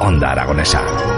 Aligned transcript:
Onda 0.00 0.28
Aragonesa. 0.30 1.17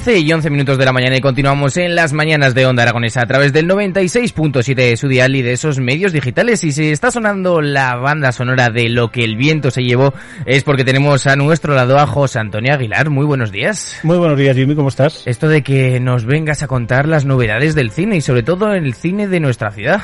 Once 0.00 0.18
y 0.18 0.32
11 0.32 0.48
minutos 0.48 0.78
de 0.78 0.86
la 0.86 0.94
mañana 0.94 1.18
y 1.18 1.20
continuamos 1.20 1.76
en 1.76 1.94
las 1.94 2.14
mañanas 2.14 2.54
de 2.54 2.64
Onda 2.64 2.84
Aragonesa 2.84 3.20
a 3.20 3.26
través 3.26 3.52
del 3.52 3.68
96.7 3.68 4.74
de 4.74 4.96
su 4.96 5.08
dial 5.08 5.36
y 5.36 5.42
de 5.42 5.52
esos 5.52 5.78
medios 5.78 6.14
digitales. 6.14 6.64
Y 6.64 6.72
si 6.72 6.88
está 6.88 7.10
sonando 7.10 7.60
la 7.60 7.96
banda 7.96 8.32
sonora 8.32 8.70
de 8.70 8.88
Lo 8.88 9.10
que 9.10 9.24
el 9.24 9.36
viento 9.36 9.70
se 9.70 9.82
llevó, 9.82 10.14
es 10.46 10.64
porque 10.64 10.84
tenemos 10.84 11.26
a 11.26 11.36
nuestro 11.36 11.74
lado 11.74 11.98
a 11.98 12.06
José 12.06 12.38
Antonio 12.38 12.72
Aguilar. 12.72 13.10
Muy 13.10 13.26
buenos 13.26 13.52
días. 13.52 14.00
Muy 14.02 14.16
buenos 14.16 14.38
días, 14.38 14.56
Jimmy, 14.56 14.74
¿cómo 14.74 14.88
estás? 14.88 15.22
Esto 15.26 15.48
de 15.48 15.62
que 15.62 16.00
nos 16.00 16.24
vengas 16.24 16.62
a 16.62 16.66
contar 16.66 17.06
las 17.06 17.26
novedades 17.26 17.74
del 17.74 17.90
cine 17.90 18.16
y 18.16 18.20
sobre 18.22 18.42
todo 18.42 18.72
el 18.72 18.94
cine 18.94 19.28
de 19.28 19.40
nuestra 19.40 19.70
ciudad. 19.70 20.00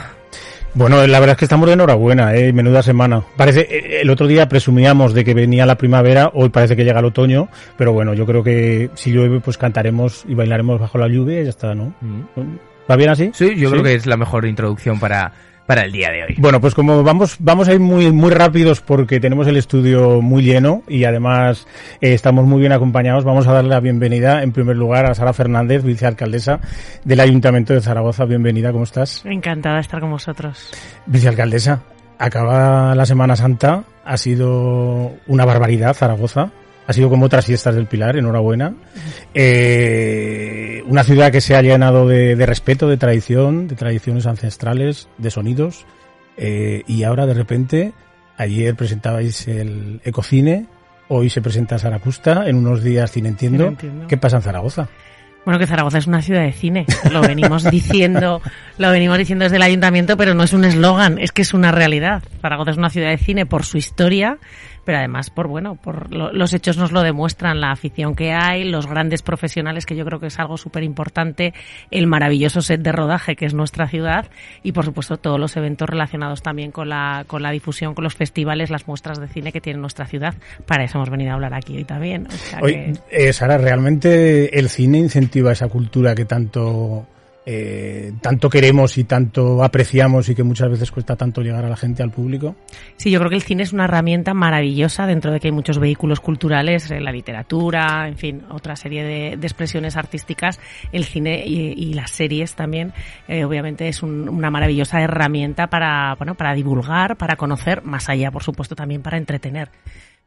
Bueno, 0.76 1.06
la 1.06 1.20
verdad 1.20 1.32
es 1.32 1.38
que 1.38 1.44
estamos 1.46 1.66
de 1.68 1.72
enhorabuena, 1.72 2.34
¿eh? 2.34 2.52
menuda 2.52 2.82
semana. 2.82 3.22
Parece, 3.34 3.60
eh, 3.62 4.02
el 4.02 4.10
otro 4.10 4.26
día 4.26 4.46
presumíamos 4.46 5.14
de 5.14 5.24
que 5.24 5.32
venía 5.32 5.64
la 5.64 5.78
primavera, 5.78 6.30
hoy 6.34 6.50
parece 6.50 6.76
que 6.76 6.84
llega 6.84 6.98
el 6.98 7.06
otoño, 7.06 7.48
pero 7.78 7.94
bueno, 7.94 8.12
yo 8.12 8.26
creo 8.26 8.44
que 8.44 8.90
si 8.92 9.10
llueve, 9.10 9.40
pues 9.40 9.56
cantaremos 9.56 10.26
y 10.28 10.34
bailaremos 10.34 10.78
bajo 10.78 10.98
la 10.98 11.08
lluvia 11.08 11.40
y 11.40 11.44
ya 11.44 11.48
está, 11.48 11.74
¿no? 11.74 11.94
¿Va 12.90 12.96
bien 12.96 13.08
así? 13.08 13.30
Sí, 13.32 13.56
yo 13.56 13.70
creo 13.70 13.82
que 13.82 13.94
es 13.94 14.04
la 14.04 14.18
mejor 14.18 14.44
introducción 14.44 15.00
para, 15.00 15.32
para 15.66 15.82
el 15.82 15.92
día 15.92 16.10
de 16.10 16.24
hoy. 16.24 16.34
Bueno, 16.38 16.60
pues 16.60 16.74
como 16.74 17.02
vamos, 17.02 17.36
vamos 17.40 17.68
a 17.68 17.74
ir 17.74 17.80
muy, 17.80 18.12
muy 18.12 18.30
rápidos 18.30 18.80
porque 18.80 19.20
tenemos 19.20 19.46
el 19.46 19.56
estudio 19.56 20.22
muy 20.22 20.42
lleno 20.42 20.82
y 20.88 21.04
además 21.04 21.66
eh, 22.00 22.14
estamos 22.14 22.46
muy 22.46 22.60
bien 22.60 22.72
acompañados, 22.72 23.24
vamos 23.24 23.46
a 23.46 23.52
darle 23.52 23.70
la 23.70 23.80
bienvenida 23.80 24.42
en 24.42 24.52
primer 24.52 24.76
lugar 24.76 25.06
a 25.06 25.14
Sara 25.14 25.32
Fernández, 25.32 25.82
vicealcaldesa 25.82 26.60
del 27.04 27.20
Ayuntamiento 27.20 27.74
de 27.74 27.80
Zaragoza. 27.80 28.24
Bienvenida, 28.24 28.72
¿cómo 28.72 28.84
estás? 28.84 29.24
Encantada 29.24 29.76
de 29.76 29.80
estar 29.82 30.00
con 30.00 30.10
vosotros. 30.10 30.70
Vicealcaldesa, 31.06 31.82
acaba 32.18 32.94
la 32.94 33.06
Semana 33.06 33.36
Santa, 33.36 33.84
ha 34.04 34.16
sido 34.16 35.12
una 35.26 35.44
barbaridad 35.44 35.94
Zaragoza. 35.94 36.50
Ha 36.86 36.92
sido 36.92 37.10
como 37.10 37.26
otras 37.26 37.46
fiestas 37.46 37.74
del 37.74 37.86
Pilar, 37.86 38.16
enhorabuena. 38.16 38.74
Eh, 39.34 40.82
una 40.86 41.02
ciudad 41.02 41.32
que 41.32 41.40
se 41.40 41.56
ha 41.56 41.62
llenado 41.62 42.06
de, 42.06 42.36
de, 42.36 42.46
respeto, 42.46 42.88
de 42.88 42.96
tradición, 42.96 43.66
de 43.66 43.74
tradiciones 43.74 44.26
ancestrales, 44.26 45.08
de 45.18 45.30
sonidos. 45.30 45.84
Eh, 46.36 46.82
y 46.86 47.02
ahora 47.02 47.26
de 47.26 47.34
repente, 47.34 47.92
ayer 48.36 48.74
presentabais 48.76 49.48
el 49.48 50.00
Ecocine, 50.04 50.66
hoy 51.08 51.30
se 51.30 51.40
presenta 51.42 51.78
Zaracusta, 51.78 52.48
en 52.48 52.56
unos 52.56 52.82
días 52.82 53.10
Cine 53.10 53.30
Entiendo. 53.30 53.64
Cine 53.64 53.68
Entiendo. 53.70 54.06
¿Qué 54.06 54.16
pasa 54.16 54.36
en 54.36 54.42
Zaragoza? 54.42 54.88
Bueno, 55.46 55.60
que 55.60 55.68
Zaragoza 55.68 55.98
es 55.98 56.08
una 56.08 56.22
ciudad 56.22 56.42
de 56.42 56.50
cine. 56.50 56.86
Lo 57.12 57.20
venimos 57.20 57.62
diciendo, 57.70 58.42
lo 58.78 58.90
venimos 58.90 59.16
diciendo 59.16 59.44
desde 59.44 59.56
el 59.56 59.62
ayuntamiento, 59.62 60.16
pero 60.16 60.34
no 60.34 60.42
es 60.42 60.52
un 60.52 60.64
eslogan, 60.64 61.20
es 61.20 61.30
que 61.30 61.42
es 61.42 61.54
una 61.54 61.70
realidad. 61.70 62.24
Zaragoza 62.42 62.72
es 62.72 62.76
una 62.76 62.90
ciudad 62.90 63.10
de 63.10 63.18
cine 63.18 63.46
por 63.46 63.64
su 63.64 63.78
historia, 63.78 64.38
pero 64.86 64.98
además 64.98 65.28
por 65.28 65.48
bueno, 65.48 65.74
por 65.74 66.14
lo, 66.14 66.32
los 66.32 66.54
hechos 66.54 66.78
nos 66.78 66.92
lo 66.92 67.02
demuestran, 67.02 67.60
la 67.60 67.72
afición 67.72 68.14
que 68.14 68.32
hay, 68.32 68.64
los 68.64 68.86
grandes 68.86 69.20
profesionales, 69.20 69.84
que 69.84 69.96
yo 69.96 70.06
creo 70.06 70.20
que 70.20 70.28
es 70.28 70.38
algo 70.38 70.56
súper 70.56 70.84
importante, 70.84 71.52
el 71.90 72.06
maravilloso 72.06 72.62
set 72.62 72.80
de 72.80 72.92
rodaje 72.92 73.36
que 73.36 73.44
es 73.44 73.52
nuestra 73.52 73.88
ciudad 73.88 74.30
y 74.62 74.72
por 74.72 74.84
supuesto 74.84 75.18
todos 75.18 75.38
los 75.38 75.56
eventos 75.56 75.90
relacionados 75.90 76.40
también 76.40 76.70
con 76.70 76.88
la, 76.88 77.24
con 77.26 77.42
la 77.42 77.50
difusión, 77.50 77.94
con 77.94 78.04
los 78.04 78.14
festivales, 78.14 78.70
las 78.70 78.86
muestras 78.86 79.20
de 79.20 79.28
cine 79.28 79.52
que 79.52 79.60
tiene 79.60 79.80
nuestra 79.80 80.06
ciudad. 80.06 80.34
Para 80.64 80.84
eso 80.84 80.98
hemos 80.98 81.10
venido 81.10 81.32
a 81.32 81.34
hablar 81.34 81.52
aquí 81.52 81.76
hoy 81.76 81.84
también. 81.84 82.26
O 82.28 82.30
sea 82.30 82.60
Hoy, 82.62 82.72
que... 82.72 83.28
eh, 83.28 83.32
Sara, 83.32 83.58
¿realmente 83.58 84.58
el 84.58 84.68
cine 84.68 84.98
incentiva 84.98 85.52
esa 85.52 85.68
cultura 85.68 86.14
que 86.14 86.24
tanto 86.24 87.06
eh, 87.48 88.12
tanto 88.20 88.50
queremos 88.50 88.98
y 88.98 89.04
tanto 89.04 89.62
apreciamos 89.62 90.28
y 90.28 90.34
que 90.34 90.42
muchas 90.42 90.68
veces 90.68 90.90
cuesta 90.90 91.14
tanto 91.14 91.42
llegar 91.42 91.64
a 91.64 91.68
la 91.68 91.76
gente, 91.76 92.02
al 92.02 92.10
público? 92.10 92.56
Sí, 92.96 93.12
yo 93.12 93.20
creo 93.20 93.30
que 93.30 93.36
el 93.36 93.42
cine 93.42 93.62
es 93.62 93.72
una 93.72 93.84
herramienta 93.84 94.34
maravillosa 94.34 95.06
dentro 95.06 95.30
de 95.30 95.38
que 95.38 95.46
hay 95.46 95.52
muchos 95.52 95.78
vehículos 95.78 96.18
culturales, 96.18 96.90
eh, 96.90 97.00
la 97.00 97.12
literatura, 97.12 98.08
en 98.08 98.18
fin, 98.18 98.42
otra 98.50 98.74
serie 98.74 99.04
de, 99.04 99.28
expresiones 99.46 99.96
artísticas. 99.96 100.58
El 100.90 101.04
cine 101.04 101.44
y, 101.46 101.72
y 101.76 101.94
las 101.94 102.10
series 102.10 102.56
también, 102.56 102.92
eh, 103.28 103.44
obviamente, 103.44 103.86
es 103.86 104.02
un, 104.02 104.28
una 104.28 104.50
maravillosa 104.50 105.00
herramienta 105.00 105.68
para, 105.68 106.16
bueno, 106.16 106.34
para 106.34 106.52
divulgar, 106.52 107.16
para 107.16 107.36
conocer, 107.36 107.84
más 107.84 108.08
allá, 108.08 108.32
por 108.32 108.42
supuesto, 108.42 108.74
también 108.74 109.02
para 109.02 109.18
entretener 109.18 109.70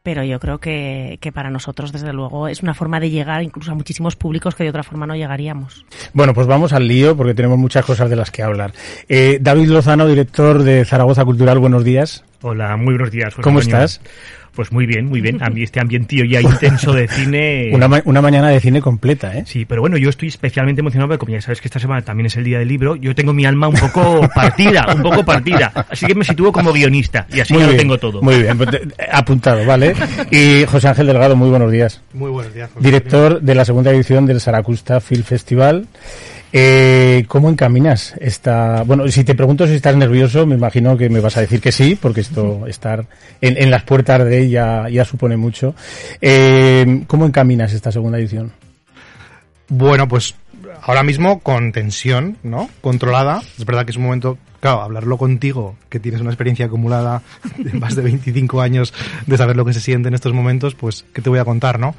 pero 0.10 0.24
yo 0.24 0.40
creo 0.40 0.58
que, 0.58 1.20
que, 1.22 1.32
para 1.32 1.52
nosotros, 1.52 1.92
desde 1.92 2.14
luego, 2.14 2.48
es 2.48 2.64
una 2.64 2.74
forma 2.74 3.00
de 3.00 3.12
llegar 3.12 3.44
incluso 3.44 3.74
a 3.74 3.76
muchísimos 3.76 4.16
públicos 4.16 4.56
que 4.56 4.64
de 4.64 4.72
otra 4.72 4.82
forma 4.82 5.06
no 5.06 5.16
llegaríamos. 5.16 5.86
Bueno, 6.14 6.34
pues 6.34 6.48
vamos 6.48 6.74
al 6.74 6.88
lío 6.88 7.16
porque 7.16 7.36
tenemos 7.36 7.60
muchas 7.60 7.86
cosas 7.86 8.10
de 8.10 8.16
las 8.16 8.32
que 8.32 8.42
hablar. 8.42 8.74
Eh, 9.08 9.38
David 9.40 9.68
Lozano, 9.68 10.08
director 10.08 10.64
de 10.64 10.84
Zaragoza 10.84 11.24
Cultural, 11.26 11.60
buenos 11.60 11.84
días. 11.84 12.24
Hola, 12.42 12.76
muy 12.76 12.96
buenos 12.96 13.12
días. 13.12 13.36
José 13.36 13.44
¿Cómo 13.44 13.60
Antonio. 13.60 13.86
estás? 13.86 14.02
Pues 14.54 14.72
muy 14.72 14.86
bien, 14.86 15.06
muy 15.06 15.22
bien. 15.22 15.42
A 15.42 15.50
mí 15.50 15.64
este 15.64 15.80
ambientillo 15.80 16.26
ya 16.26 16.42
intenso 16.42 16.94
de 16.94 17.08
cine. 17.08 17.70
Una, 17.74 17.88
ma 17.88 18.02
una, 18.06 18.22
mañana 18.22 18.50
de 18.50 18.60
cine 18.60 18.82
completa, 18.82 19.36
¿eh? 19.38 19.44
Sí, 19.46 19.66
pero 19.66 19.82
bueno, 19.82 19.98
yo 19.98 20.10
estoy 20.10 20.28
especialmente 20.28 20.82
emocionado 20.82 21.10
porque 21.10 21.20
como 21.20 21.32
ya 21.34 21.42
sabes 21.42 21.62
que 21.62 21.68
esta 21.68 21.80
semana 21.80 22.02
también 22.02 22.28
es 22.28 22.36
el 22.38 22.44
día 22.44 22.60
del 22.60 22.68
libro, 22.68 22.96
yo 22.96 23.16
tengo 23.16 23.34
mi 23.34 23.46
alma 23.46 23.68
un 23.68 23.76
poco 23.76 24.28
partida, 24.36 24.88
un 24.96 25.02
poco 25.02 25.24
partida. 25.24 25.72
Así 25.90 26.06
que 26.06 26.16
me 26.16 26.26
sitúo 26.26 26.52
como 26.52 26.74
guionista 26.74 27.28
y 27.34 27.40
así 27.40 27.54
muy 27.54 27.62
ya 27.62 27.68
bien, 27.68 27.78
lo 27.78 27.82
tengo 27.82 27.98
todo. 27.98 28.22
Muy 28.22 28.42
bien, 28.42 28.58
pues, 28.58 28.70
apuntado, 29.12 29.66
¿vale? 29.66 29.94
Y 30.32 30.66
José 30.66 30.90
Ángel 30.90 31.08
Delgado, 31.08 31.36
muy 31.36 31.50
buenos 31.50 31.72
días. 31.72 32.02
Muy 32.14 32.30
buenos 32.30 32.54
días. 32.54 32.70
José 32.74 32.86
Director 32.86 33.42
de 33.42 33.56
la 33.56 33.66
segunda 33.66 33.92
edición 33.92 34.26
del 34.26 34.40
Saracusta 34.40 35.00
Film 35.00 35.24
Festival. 35.24 35.88
Eh, 36.52 37.26
¿Cómo 37.28 37.50
encaminas 37.50 38.16
esta? 38.20 38.84
Bueno, 38.84 39.08
si 39.08 39.24
te 39.24 39.36
pregunto 39.36 39.68
si 39.68 39.76
estás 39.76 39.96
nervioso, 39.96 40.46
me 40.46 40.56
imagino 40.56 40.98
que 40.98 41.10
me 41.10 41.20
vas 41.20 41.38
a 41.38 41.42
decir 41.42 41.62
que 41.62 41.72
sí, 41.72 41.98
porque 42.00 42.22
esto, 42.22 42.66
estar 42.68 43.06
en, 43.42 43.62
en 43.62 43.70
las 43.70 43.84
puertas 43.84 44.26
de 44.26 44.40
ella 44.40 44.90
ya 44.90 45.06
supone 45.06 45.38
mucho. 45.38 45.76
Eh, 46.22 47.04
¿Cómo 47.08 47.26
encaminas 47.26 47.74
esta 47.74 47.92
segunda 47.92 48.18
edición? 48.18 48.52
Bueno, 49.68 50.08
pues 50.08 50.34
ahora 50.82 51.04
mismo 51.04 51.40
con 51.40 51.72
tensión, 51.72 52.38
¿no? 52.44 52.70
Controlada. 52.82 53.42
Es 53.58 53.66
verdad 53.66 53.86
que 53.86 53.92
es 53.92 53.98
un 53.98 54.04
momento, 54.04 54.38
claro, 54.60 54.82
hablarlo 54.82 55.18
contigo, 55.18 55.76
que 55.90 56.00
tienes 56.00 56.22
una 56.22 56.32
experiencia 56.32 56.66
acumulada 56.66 57.22
de 57.58 57.74
más 57.74 57.96
de 57.96 58.02
25 58.02 58.62
años 58.62 58.94
de 59.26 59.38
saber 59.38 59.56
lo 59.56 59.66
que 59.66 59.74
se 59.74 59.82
siente 59.82 60.08
en 60.08 60.16
estos 60.16 60.34
momentos, 60.34 60.76
pues, 60.76 61.06
¿qué 61.14 61.22
te 61.22 61.30
voy 61.30 61.40
a 61.40 61.46
contar, 61.46 61.80
no? 61.80 61.96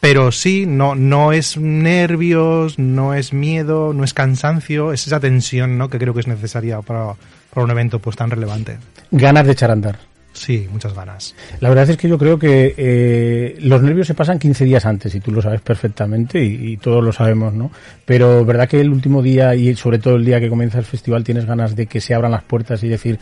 Pero 0.00 0.32
sí, 0.32 0.64
no, 0.66 0.94
no 0.94 1.32
es 1.32 1.58
nervios, 1.58 2.78
no 2.78 3.12
es 3.14 3.32
miedo, 3.34 3.92
no 3.92 4.02
es 4.02 4.14
cansancio, 4.14 4.92
es 4.92 5.06
esa 5.06 5.20
tensión, 5.20 5.76
¿no? 5.76 5.90
Que 5.90 5.98
creo 5.98 6.14
que 6.14 6.20
es 6.20 6.26
necesaria 6.26 6.80
para, 6.80 7.14
para 7.52 7.64
un 7.64 7.70
evento 7.70 7.98
pues 7.98 8.16
tan 8.16 8.30
relevante. 8.30 8.78
Ganas 9.10 9.46
de 9.46 9.52
echar 9.52 9.70
a 9.70 9.74
andar. 9.74 9.98
Sí, 10.32 10.68
muchas 10.70 10.94
ganas. 10.94 11.34
La 11.58 11.68
verdad 11.68 11.90
es 11.90 11.96
que 11.96 12.08
yo 12.08 12.16
creo 12.16 12.38
que 12.38 12.74
eh, 12.76 13.56
los 13.60 13.82
nervios 13.82 14.06
se 14.06 14.14
pasan 14.14 14.38
15 14.38 14.64
días 14.64 14.86
antes 14.86 15.14
y 15.14 15.20
tú 15.20 15.32
lo 15.32 15.42
sabes 15.42 15.60
perfectamente 15.60 16.42
y, 16.42 16.72
y, 16.72 16.76
todos 16.76 17.02
lo 17.02 17.12
sabemos, 17.12 17.52
¿no? 17.52 17.70
Pero 18.06 18.44
verdad 18.44 18.68
que 18.68 18.80
el 18.80 18.90
último 18.90 19.22
día 19.22 19.54
y 19.56 19.74
sobre 19.74 19.98
todo 19.98 20.14
el 20.14 20.24
día 20.24 20.40
que 20.40 20.48
comienza 20.48 20.78
el 20.78 20.84
festival 20.84 21.24
tienes 21.24 21.46
ganas 21.46 21.74
de 21.74 21.86
que 21.86 22.00
se 22.00 22.14
abran 22.14 22.30
las 22.30 22.44
puertas 22.44 22.82
y 22.84 22.88
decir 22.88 23.18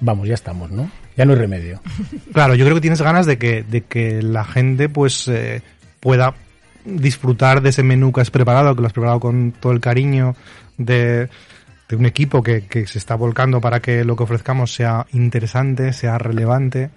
vamos, 0.00 0.28
ya 0.28 0.34
estamos, 0.34 0.70
¿no? 0.70 0.90
Ya 1.16 1.24
no 1.24 1.32
hay 1.32 1.38
remedio. 1.38 1.80
Claro, 2.32 2.54
yo 2.54 2.64
creo 2.64 2.76
que 2.76 2.80
tienes 2.80 3.00
ganas 3.00 3.26
de 3.26 3.38
que, 3.38 3.62
de 3.62 3.82
que 3.82 4.20
la 4.20 4.44
gente 4.44 4.88
pues 4.88 5.28
eh, 5.28 5.62
pueda 6.04 6.34
disfrutar 6.84 7.62
de 7.62 7.70
ese 7.70 7.82
menú 7.82 8.12
que 8.12 8.20
has 8.20 8.30
preparado, 8.30 8.76
que 8.76 8.82
lo 8.82 8.86
has 8.86 8.92
preparado 8.92 9.18
con 9.18 9.52
todo 9.52 9.72
el 9.72 9.80
cariño 9.80 10.36
de, 10.76 11.30
de 11.88 11.96
un 11.96 12.04
equipo 12.04 12.42
que, 12.42 12.66
que 12.66 12.86
se 12.86 12.98
está 12.98 13.14
volcando 13.14 13.58
para 13.58 13.80
que 13.80 14.04
lo 14.04 14.14
que 14.14 14.24
ofrezcamos 14.24 14.74
sea 14.74 15.06
interesante, 15.12 15.94
sea 15.94 16.18
relevante 16.18 16.90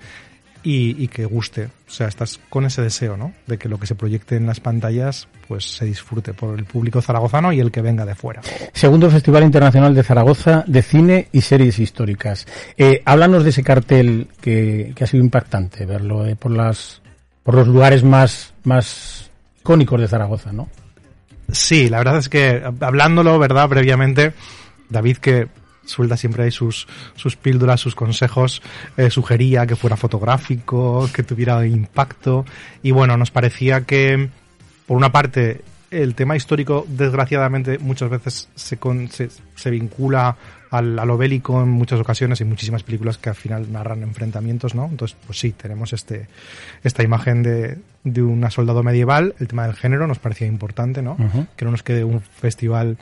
y, 0.62 1.02
y 1.02 1.08
que 1.08 1.24
guste. 1.24 1.70
O 1.88 1.90
sea, 1.90 2.10
estás 2.10 2.38
con 2.50 2.66
ese 2.66 2.82
deseo, 2.82 3.16
¿no? 3.16 3.32
De 3.46 3.58
que 3.58 3.70
lo 3.70 3.80
que 3.80 3.88
se 3.88 3.96
proyecte 3.96 4.36
en 4.36 4.46
las 4.46 4.60
pantallas 4.60 5.30
pues 5.48 5.64
se 5.64 5.86
disfrute 5.86 6.34
por 6.34 6.60
el 6.60 6.66
público 6.66 7.02
zaragozano 7.02 7.54
y 7.54 7.62
el 7.62 7.72
que 7.72 7.82
venga 7.82 8.06
de 8.06 8.14
fuera. 8.16 8.42
Segundo 8.74 9.10
Festival 9.10 9.44
Internacional 9.44 9.96
de 9.96 10.04
Zaragoza 10.04 10.66
de 10.68 10.82
Cine 10.82 11.30
y 11.32 11.40
Series 11.40 11.80
Históricas. 11.80 12.46
Eh, 12.76 13.02
háblanos 13.06 13.46
de 13.46 13.52
ese 13.52 13.64
cartel 13.64 14.28
que, 14.42 14.92
que 14.94 15.04
ha 15.06 15.08
sido 15.08 15.24
impactante 15.24 15.86
verlo 15.86 16.26
eh, 16.26 16.36
por 16.36 16.52
las 16.52 17.02
por 17.48 17.56
los 17.56 17.68
lugares 17.70 18.04
más 18.04 18.54
más 18.66 19.32
icónicos 19.62 20.02
de 20.02 20.10
Zaragoza, 20.10 20.52
¿no? 20.52 20.68
Sí, 21.50 21.88
la 21.88 22.00
verdad 22.00 22.18
es 22.18 22.28
que 22.28 22.62
hablándolo, 22.82 23.40
¿verdad? 23.40 23.70
Previamente, 23.70 24.34
David 24.90 25.16
que 25.20 25.48
suelta 25.86 26.18
siempre 26.18 26.44
ahí 26.44 26.52
sus, 26.52 26.90
sus 27.16 27.38
píldoras, 27.38 27.80
sus 27.80 27.96
consejos, 27.96 28.62
eh, 28.98 29.10
sugería 29.10 29.66
que 29.66 29.78
fuera 29.78 29.96
fotográfico, 29.96 31.10
que 31.14 31.24
tuviera 31.24 31.66
impacto 31.66 32.44
y 32.84 32.92
bueno, 32.92 33.16
nos 33.16 33.32
parecía 33.32 33.86
que 33.86 34.30
por 34.86 34.98
una 34.98 35.14
parte 35.14 35.62
el 35.92 36.16
tema 36.16 36.36
histórico 36.36 36.86
desgraciadamente 36.88 37.80
muchas 37.80 38.10
veces 38.10 38.50
se, 38.56 38.78
con, 38.78 39.08
se, 39.10 39.30
se 39.56 39.70
vincula 39.70 40.36
al, 40.70 41.00
a 41.00 41.06
lo 41.06 41.18
bélico 41.18 41.62
en 41.62 41.70
muchas 41.70 42.00
ocasiones 42.00 42.42
y 42.42 42.46
muchísimas 42.46 42.84
películas 42.84 43.18
que 43.18 43.30
al 43.30 43.36
final 43.36 43.72
narran 43.72 44.04
enfrentamientos, 44.04 44.76
¿no? 44.76 44.86
Entonces, 44.86 45.18
pues 45.26 45.40
sí, 45.40 45.52
tenemos 45.52 45.94
este, 45.94 46.28
esta 46.84 47.04
imagen 47.04 47.44
de, 47.44 47.78
de 48.04 48.22
una 48.22 48.50
soldado 48.50 48.84
medieval, 48.84 49.36
el 49.40 49.48
tema 49.48 49.66
del 49.66 49.76
género 49.76 50.08
nos 50.08 50.20
parecía 50.20 50.48
importante, 50.48 51.02
¿no? 51.02 51.18
Que 51.56 51.66
no 51.66 51.72
nos 51.72 51.84
quede 51.84 52.04
un 52.04 52.22
festival 52.22 52.98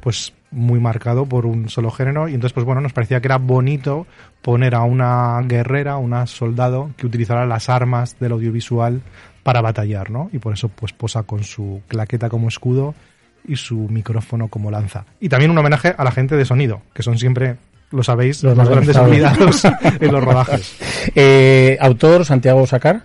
pues 0.00 0.32
muy 0.50 0.80
marcado 0.80 1.26
por 1.26 1.46
un 1.46 1.68
solo 1.68 1.90
género 1.90 2.28
y 2.28 2.34
entonces 2.34 2.52
pues 2.52 2.66
bueno 2.66 2.80
nos 2.80 2.92
parecía 2.92 3.20
que 3.20 3.28
era 3.28 3.38
bonito 3.38 4.06
poner 4.42 4.74
a 4.74 4.82
una 4.82 5.40
guerrera, 5.44 5.96
una 5.96 6.26
soldado 6.26 6.90
que 6.96 7.06
utilizara 7.06 7.46
las 7.46 7.68
armas 7.68 8.18
del 8.18 8.32
audiovisual 8.32 9.00
para 9.42 9.60
batallar, 9.60 10.10
¿no? 10.10 10.30
Y 10.32 10.38
por 10.38 10.52
eso 10.54 10.68
pues 10.68 10.92
posa 10.92 11.22
con 11.24 11.42
su 11.44 11.82
claqueta 11.88 12.28
como 12.28 12.48
escudo 12.48 12.94
y 13.46 13.56
su 13.56 13.76
micrófono 13.88 14.48
como 14.48 14.70
lanza. 14.70 15.04
Y 15.20 15.28
también 15.28 15.50
un 15.50 15.58
homenaje 15.58 15.94
a 15.96 16.04
la 16.04 16.12
gente 16.12 16.36
de 16.36 16.44
sonido, 16.44 16.82
que 16.94 17.02
son 17.02 17.18
siempre, 17.18 17.56
lo 17.90 18.02
sabéis, 18.04 18.42
Los 18.42 18.56
los, 18.56 18.58
más 18.58 18.68
grandes 18.68 18.96
olvidados 18.96 19.62
en 20.00 20.12
los 20.12 20.22
rodajes. 20.24 20.76
Eh, 21.14 21.76
autor 21.80 22.24
Santiago 22.24 22.66
Sacar. 22.66 23.02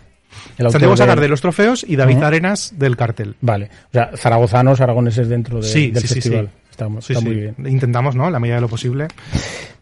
Santiago 0.58 0.96
Sacar 0.96 1.20
de 1.20 1.28
los 1.28 1.42
trofeos 1.42 1.84
y 1.88 1.96
David. 1.96 2.22
Arenas 2.22 2.74
del 2.78 2.96
cartel. 2.96 3.36
Vale, 3.42 3.70
o 3.90 3.94
sea, 3.94 4.12
zaragozanos, 4.16 4.80
aragoneses 4.82 5.28
dentro 5.28 5.58
de- 5.58 5.64
Sí, 5.68 5.92
del 5.92 6.04
sí, 6.08 6.16
festival. 6.16 6.50
sí. 6.54 6.67
Está, 6.78 7.02
Sí, 7.02 7.14
está 7.14 7.20
sí. 7.22 7.26
muy 7.26 7.36
bien. 7.36 7.56
Intentamos, 7.66 8.16
¿no? 8.16 8.28
En 8.28 8.34
la 8.34 8.40
medida 8.40 8.56
de 8.56 8.62
lo 8.62 8.68
posible. 8.68 9.08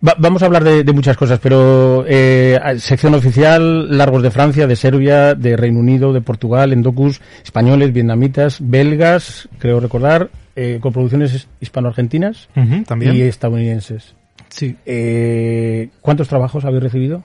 Va- 0.08 0.16
vamos 0.18 0.42
a 0.42 0.46
hablar 0.46 0.64
de, 0.64 0.84
de 0.86 0.94
muchas 0.94 1.18
cosas, 1.18 1.40
pero 1.40 2.06
eh, 2.08 2.58
sección 2.78 3.14
oficial, 3.16 3.98
largos 3.98 4.24
de 4.24 4.32
Francia, 4.32 4.66
de 4.66 4.76
Serbia, 4.78 5.36
de 5.36 5.58
Reino 5.58 5.80
Unido, 5.80 6.14
de 6.14 6.22
Portugal, 6.22 6.72
endocus, 6.72 7.20
españoles, 7.44 7.92
vietnamitas, 7.92 8.60
belgas, 8.62 9.50
creo 9.60 9.82
recordar, 9.82 10.30
eh, 10.56 10.80
con 10.82 10.94
producciones 10.94 11.48
hispano-argentinas 11.60 12.48
También. 12.88 13.14
y 13.16 13.22
estadounidenses. 13.24 14.16
Sí. 14.50 14.78
Eh, 14.86 15.90
¿Cuántos 16.00 16.30
trabajos 16.30 16.64
habéis 16.64 16.84
recibido? 16.84 17.24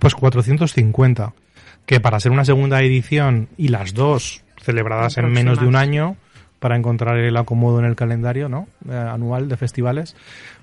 Pues 0.00 0.14
450. 0.14 1.34
Que 1.84 2.00
para 2.00 2.18
ser 2.18 2.32
una 2.32 2.44
segunda 2.46 2.80
edición 2.80 3.48
y 3.58 3.68
las 3.68 3.92
dos 3.92 4.42
celebradas 4.62 5.18
en 5.18 5.30
menos 5.32 5.60
de 5.60 5.66
un 5.66 5.76
año, 5.76 6.16
para 6.62 6.76
encontrar 6.76 7.18
el 7.18 7.36
acomodo 7.36 7.80
en 7.80 7.84
el 7.86 7.96
calendario 7.96 8.48
¿no? 8.48 8.68
Eh, 8.88 8.94
anual 8.94 9.48
de 9.48 9.56
festivales, 9.56 10.14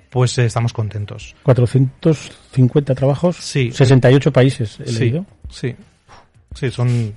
pues 0.10 0.38
eh, 0.38 0.46
estamos 0.46 0.72
contentos. 0.72 1.36
450 1.44 2.96
trabajos, 2.96 3.36
Sí. 3.36 3.72
68 3.72 4.32
países 4.32 4.80
he 4.80 4.88
Sí, 4.88 5.00
leído. 5.00 5.26
sí. 5.50 5.76
Sí, 6.56 6.72
son. 6.72 7.14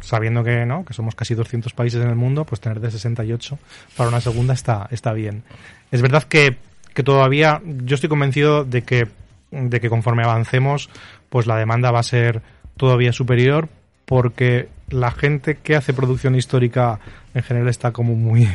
Sabiendo 0.00 0.42
que 0.42 0.66
no, 0.66 0.84
que 0.84 0.94
somos 0.94 1.14
casi 1.14 1.34
200 1.36 1.72
países 1.74 2.02
en 2.02 2.08
el 2.08 2.16
mundo, 2.16 2.44
pues 2.44 2.60
tener 2.60 2.80
de 2.80 2.90
68 2.90 3.56
para 3.96 4.08
una 4.08 4.20
segunda 4.20 4.52
está, 4.54 4.88
está 4.90 5.12
bien. 5.12 5.44
Es 5.92 6.02
verdad 6.02 6.24
que, 6.24 6.56
que 6.92 7.04
todavía 7.04 7.62
yo 7.64 7.94
estoy 7.94 8.08
convencido 8.08 8.64
de 8.64 8.82
que, 8.82 9.06
de 9.52 9.78
que 9.80 9.88
conforme 9.88 10.24
avancemos, 10.24 10.90
pues 11.28 11.46
la 11.46 11.56
demanda 11.56 11.92
va 11.92 12.00
a 12.00 12.02
ser 12.02 12.42
todavía 12.76 13.12
superior 13.12 13.68
porque 14.12 14.68
la 14.90 15.10
gente 15.10 15.56
que 15.56 15.74
hace 15.74 15.94
producción 15.94 16.34
histórica 16.34 17.00
en 17.32 17.42
general 17.42 17.70
está 17.70 17.92
como 17.92 18.14
muy, 18.14 18.46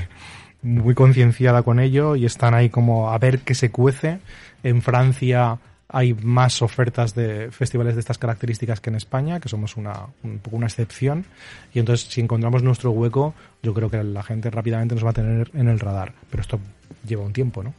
muy 0.61 0.93
concienciada 0.93 1.63
con 1.63 1.79
ello 1.79 2.15
y 2.15 2.25
están 2.25 2.53
ahí 2.53 2.69
como 2.69 3.09
a 3.09 3.17
ver 3.17 3.39
qué 3.39 3.55
se 3.55 3.71
cuece. 3.71 4.19
En 4.61 4.83
Francia 4.83 5.57
hay 5.89 6.13
más 6.13 6.61
ofertas 6.61 7.15
de 7.15 7.49
festivales 7.49 7.95
de 7.95 8.01
estas 8.01 8.19
características 8.19 8.81
que 8.81 8.91
en 8.91 8.97
España, 8.97 9.39
que 9.39 9.49
somos 9.49 9.77
una, 9.77 9.95
un 10.21 10.37
poco 10.37 10.57
una 10.57 10.67
excepción. 10.67 11.25
Y 11.73 11.79
entonces, 11.79 12.07
si 12.07 12.21
encontramos 12.21 12.61
nuestro 12.61 12.91
hueco, 12.91 13.33
yo 13.63 13.73
creo 13.73 13.89
que 13.89 14.03
la 14.03 14.21
gente 14.21 14.51
rápidamente 14.51 14.93
nos 14.93 15.03
va 15.03 15.09
a 15.09 15.13
tener 15.13 15.49
en 15.55 15.69
el 15.69 15.79
radar. 15.79 16.13
Pero 16.29 16.41
esto 16.41 16.59
lleva 17.03 17.23
un 17.23 17.33
tiempo, 17.33 17.63
¿no? 17.63 17.73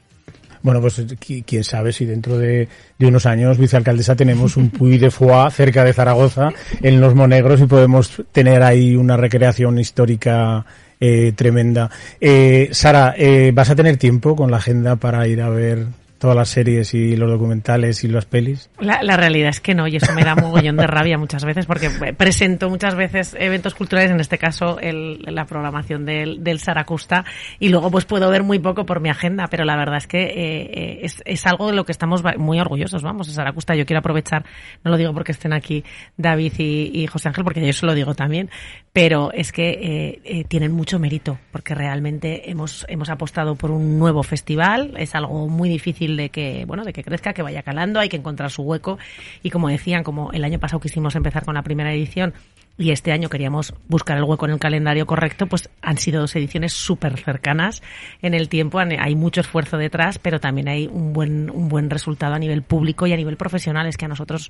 Bueno, 0.63 0.81
pues 0.81 0.99
qui- 1.19 1.45
quién 1.47 1.65
sabe 1.65 1.93
si 1.93 2.05
dentro 2.05 2.37
de, 2.39 2.69
de 2.99 3.07
unos 3.07 3.27
años, 3.27 3.59
vicealcaldesa, 3.59 4.17
tenemos 4.17 4.57
un 4.57 4.71
Puy 4.71 4.99
de 4.99 5.11
Foix 5.11 5.55
cerca 5.55 5.85
de 5.85 5.93
Zaragoza, 5.93 6.51
en 6.83 7.01
Los 7.01 7.15
Monegros, 7.15 7.61
y 7.61 7.67
podemos 7.67 8.23
tener 8.33 8.63
ahí 8.63 8.97
una 8.97 9.17
recreación 9.17 9.79
histórica 9.79 10.65
eh, 11.01 11.33
tremenda. 11.37 11.91
Eh, 12.21 12.71
Sara, 12.73 13.15
eh, 13.17 13.53
¿vas 13.55 13.71
a 13.71 13.77
tener 13.77 13.97
tiempo 13.97 14.35
con 14.35 14.51
la 14.51 14.57
agenda 14.57 14.97
para 14.97 15.27
ir 15.29 15.41
a 15.41 15.49
ver 15.49 15.87
todas 16.19 16.37
las 16.37 16.49
series 16.49 16.95
y 16.95 17.17
los 17.17 17.31
documentales 17.31 18.05
y 18.05 18.09
las 18.09 18.27
pelis? 18.27 18.71
La, 18.79 19.03
la 19.03 19.17
realidad 19.17 19.51
es 19.51 19.61
que 19.61 19.75
no, 19.75 19.87
y 19.87 19.97
eso 19.97 20.13
me 20.13 20.25
da 20.25 20.35
mogollón 20.35 20.77
de 20.77 20.87
rabia 20.87 21.17
muchas 21.17 21.45
veces, 21.45 21.67
porque 21.67 21.91
presento 22.17 22.69
muchas 22.69 22.95
veces 22.95 23.37
eventos 23.39 23.75
culturales, 23.75 24.11
en 24.11 24.21
este 24.21 24.39
caso 24.39 24.79
la 24.81 25.45
programación 25.47 26.05
del, 26.05 26.43
del 26.43 26.59
Saracusta, 26.59 27.25
y 27.59 27.69
luego 27.69 27.91
pues 27.91 28.05
puedo 28.05 28.29
ver 28.31 28.43
muy 28.43 28.59
poco 28.59 28.85
por 28.85 29.01
mi 29.01 29.09
agenda, 29.09 29.47
pero 29.49 29.65
la 29.65 29.77
verdad 29.77 29.99
es 29.99 30.07
que 30.07 30.23
eh, 30.23 30.71
eh, 30.73 30.99
es, 31.03 31.23
es 31.25 31.47
algo 31.47 31.69
de 31.69 31.77
lo 31.77 31.85
que 31.85 31.93
estamos 31.93 32.23
muy 32.37 32.61
orgullosos, 32.61 33.03
vamos, 33.03 33.29
el 33.29 33.35
Saracusta. 33.35 33.75
Yo 33.75 33.87
quiero 33.87 34.01
aprovechar, 34.01 34.45
no 34.85 34.91
lo 34.91 34.97
digo 34.97 35.13
porque 35.15 35.33
estén 35.33 35.53
aquí 35.53 35.85
David 36.17 36.53
y, 36.59 36.91
y 36.95 37.07
José 37.07 37.29
Ángel, 37.29 37.45
porque 37.45 37.65
yo 37.65 37.73
se 37.73 37.87
lo 37.87 37.95
digo 37.95 38.15
también, 38.15 38.51
pero 38.93 39.33
es 39.33 39.53
que 39.53 39.71
eh, 39.71 40.21
eh, 40.25 40.45
tienen 40.45 40.73
mucho 40.73 40.99
mérito, 40.99 41.39
porque 41.53 41.75
realmente 41.75 42.51
hemos, 42.51 42.87
hemos 42.89 43.11
apostado 43.11 43.55
por 43.55 43.71
un 43.71 43.99
nuevo 43.99 44.23
festival, 44.23 44.95
es 44.97 45.15
algo 45.15 45.49
muy 45.49 45.69
difícil 45.69 46.17
de 46.17 46.31
que, 46.31 46.65
bueno, 46.67 46.85
de 46.85 46.93
que 46.93 47.05
crezca, 47.05 47.33
que 47.33 47.43
vaya 47.43 47.63
calando, 47.63 48.01
hay 48.01 48.09
que 48.09 48.17
encontrar 48.17 48.51
su 48.51 48.63
hueco, 48.63 48.99
y 49.43 49.51
como 49.51 49.69
decían, 49.69 50.03
como 50.03 50.33
el 50.33 50.45
año 50.45 50.59
pasado 50.59 50.81
quisimos 50.81 51.15
empezar 51.17 51.45
con 51.45 51.55
la 51.55 51.63
primera 51.63 51.93
edición, 51.93 52.35
y 52.79 52.93
este 52.93 53.13
año 53.13 53.29
queríamos 53.29 53.75
buscar 53.89 54.17
el 54.17 54.25
hueco 54.25 54.47
en 54.47 54.53
el 54.53 54.59
calendario 54.61 55.05
correcto, 55.05 55.47
pues 55.47 55.69
han 55.83 55.99
sido 55.99 56.21
dos 56.21 56.35
ediciones 56.37 56.73
súper 56.73 57.19
cercanas 57.19 57.83
en 58.23 58.35
el 58.35 58.49
tiempo, 58.49 58.79
hay 58.79 59.15
mucho 59.17 59.41
esfuerzo 59.41 59.77
detrás, 59.77 60.19
pero 60.19 60.39
también 60.39 60.69
hay 60.69 60.87
un 60.87 61.13
buen, 61.13 61.51
un 61.51 61.69
buen 61.69 61.91
resultado 61.91 62.35
a 62.35 62.39
nivel 62.39 62.63
público 62.63 63.07
y 63.07 63.13
a 63.13 63.17
nivel 63.17 63.37
profesional, 63.37 63.87
es 63.89 63.97
que 63.97 64.05
a 64.05 64.09
nosotros 64.09 64.49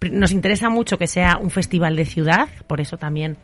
nos 0.00 0.30
interesa 0.30 0.70
mucho 0.70 0.96
que 0.98 1.08
sea 1.08 1.36
un 1.36 1.50
festival 1.50 1.96
de 1.96 2.04
ciudad, 2.04 2.48
por 2.68 2.80
eso 2.80 2.96
también 2.96 3.36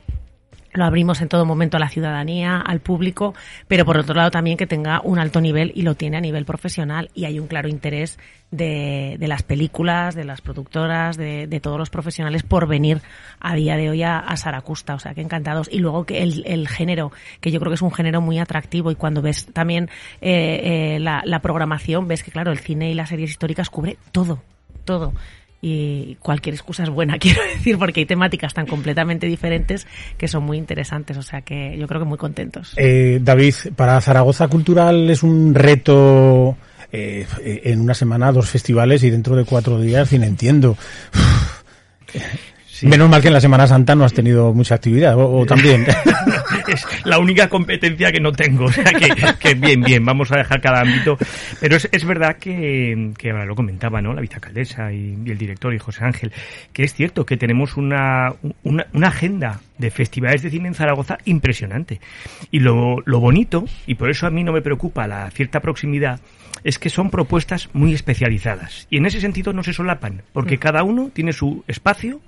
lo 0.73 0.85
abrimos 0.85 1.21
en 1.21 1.29
todo 1.29 1.45
momento 1.45 1.77
a 1.77 1.81
la 1.81 1.89
ciudadanía, 1.89 2.59
al 2.59 2.81
público, 2.81 3.35
pero 3.69 3.85
por 3.85 3.99
otro 3.99 4.15
lado 4.15 4.31
también 4.31 4.57
que 4.57 4.67
tenga 4.67 5.01
un 5.03 5.19
alto 5.19 5.41
nivel 5.41 5.73
y 5.75 5.83
lo 5.83 5.95
tiene 5.95 6.17
a 6.17 6.21
nivel 6.21 6.45
profesional 6.45 7.11
y 7.15 7.25
hay 7.25 7.39
un 7.39 7.47
claro 7.47 7.69
interés 7.69 8.19
de, 8.51 9.17
de 9.19 9.29
las 9.29 9.43
películas, 9.43 10.15
de 10.15 10.25
las 10.25 10.41
productoras, 10.41 11.17
de, 11.17 11.61
todos 11.61 11.79
los 11.79 11.91
profesionales 11.91 12.43
por 12.43 12.67
venir 12.67 13.03
a 13.39 13.55
día 13.55 13.77
de 13.77 13.91
hoy 13.91 14.03
a, 14.03 14.37
Saracusta, 14.37 14.95
o 14.95 14.99
sea 14.99 15.15
que 15.15 15.21
encantados. 15.21 15.69
Y 15.71 15.79
luego 15.79 16.05
que 16.05 16.23
el, 16.23 16.43
el 16.47 16.69
género, 16.69 17.13
que 17.41 17.51
yo 17.51 17.61
creo 17.61 17.71
que 17.71 17.75
es 17.75 17.83
un 17.83 17.93
género 17.93 18.21
muy 18.21 18.39
atractivo 18.39 18.91
y 18.91 18.95
cuando 18.95 19.23
ves 19.23 19.47
también 19.53 19.91
eh, 20.21 20.95
eh, 20.95 21.01
la, 21.01 21.23
la 21.25 21.41
programación, 21.41 22.09
ves 22.09 22.23
que 22.23 22.31
claro, 22.31 22.51
el 22.51 22.59
cine 22.59 22.91
y 22.91 22.95
las 22.95 23.11
series 23.11 23.31
históricas 23.31 23.71
cubre 23.71 23.99
todo, 24.13 24.43
todo 24.85 25.13
y 25.63 26.17
cualquier 26.21 26.55
excusa 26.55 26.83
es 26.83 26.91
buena, 26.91 27.19
quiero 27.21 27.43
decir, 27.43 27.79
porque 27.79 28.01
hay 28.01 28.07
temáticas 28.07 28.55
tan 28.55 28.67
completamente 28.67 29.27
diferentes 29.27 29.87
que 30.17 30.29
son 30.29 30.45
muy 30.45 30.59
interesantes, 30.59 31.17
o 31.17 31.23
sea 31.23 31.43
que 31.43 31.77
yo 31.79 31.87
creo 31.87 32.01
que 32.01 32.07
muy 32.07 32.19
contentos. 32.19 32.75
Eh, 32.77 33.21
David, 33.23 33.55
para 33.77 34.01
Zaragoza 34.01 34.49
Cultural 34.49 35.11
es 35.11 35.23
un 35.23 35.55
reto 35.55 36.57
eh, 36.93 37.27
en 37.65 37.81
una 37.81 37.95
semana 37.95 38.33
dos 38.33 38.49
festivales 38.49 39.03
y 39.05 39.11
dentro 39.11 39.37
de 39.37 39.45
cuatro 39.45 39.81
días, 39.81 40.09
sin 40.09 40.25
entiendo. 40.25 40.77
Menos 42.83 43.09
mal 43.09 43.21
que 43.21 43.29
en 43.29 43.35
la 43.35 43.41
Semana 43.41 43.67
Santa 43.67 43.95
no 43.95 44.05
has 44.05 44.13
tenido 44.13 44.53
mucha 44.55 44.75
actividad, 44.77 45.17
o, 45.17 45.41
o 45.41 45.47
también. 45.47 45.87
es 46.69 46.87
la 47.05 47.19
única 47.19 47.49
competencia 47.49 48.13
que 48.13 48.21
no 48.21 48.33
tengo. 48.33 48.65
O 48.65 48.73
sea 48.73 48.93
que, 48.93 49.09
que 49.39 49.55
bien, 49.55 49.83
bien, 49.83 50.05
vamos 50.05 50.31
a 50.33 50.37
dejar 50.39 50.61
cada 50.61 50.81
ámbito. 50.81 51.19
Pero 51.61 51.77
es, 51.77 51.89
es 51.93 52.05
verdad 52.05 52.37
que, 52.37 53.13
que 53.19 53.31
ahora 53.31 53.45
lo 53.45 53.55
comentaba, 53.55 54.01
¿no? 54.01 54.13
La 54.15 54.21
vicealcaldesa 54.21 54.93
y, 54.93 55.19
y 55.25 55.31
el 55.31 55.39
director 55.39 55.75
y 55.75 55.79
José 55.79 56.05
Ángel, 56.05 56.33
que 56.73 56.85
es 56.85 56.95
cierto 56.95 57.27
que 57.27 57.37
tenemos 57.37 57.77
una, 57.77 58.35
una, 58.63 58.87
una 58.93 59.09
agenda 59.09 59.61
de 59.79 59.91
festivales 59.91 60.43
de 60.43 60.51
cine 60.51 60.69
en 60.69 60.75
Zaragoza 60.75 61.19
impresionante. 61.25 62.01
Y 62.51 62.61
lo, 62.61 62.99
lo 63.05 63.21
bonito, 63.21 63.65
y 63.87 63.95
por 63.95 64.11
eso 64.11 64.27
a 64.27 64.31
mí 64.31 64.45
no 64.45 64.53
me 64.53 64.63
preocupa 64.63 65.07
la 65.07 65.31
cierta 65.31 65.61
proximidad, 65.61 66.21
es 66.65 66.79
que 66.79 66.91
son 66.91 67.11
propuestas 67.11 67.69
muy 67.73 67.95
especializadas. 67.95 68.87
Y 68.91 68.97
en 68.99 69.07
ese 69.07 69.21
sentido 69.21 69.53
no 69.53 69.63
se 69.63 69.73
solapan, 69.73 70.23
porque 70.33 70.59
cada 70.59 70.83
uno 70.83 71.11
tiene 71.13 71.33
su 71.33 71.65
espacio, 71.69 72.21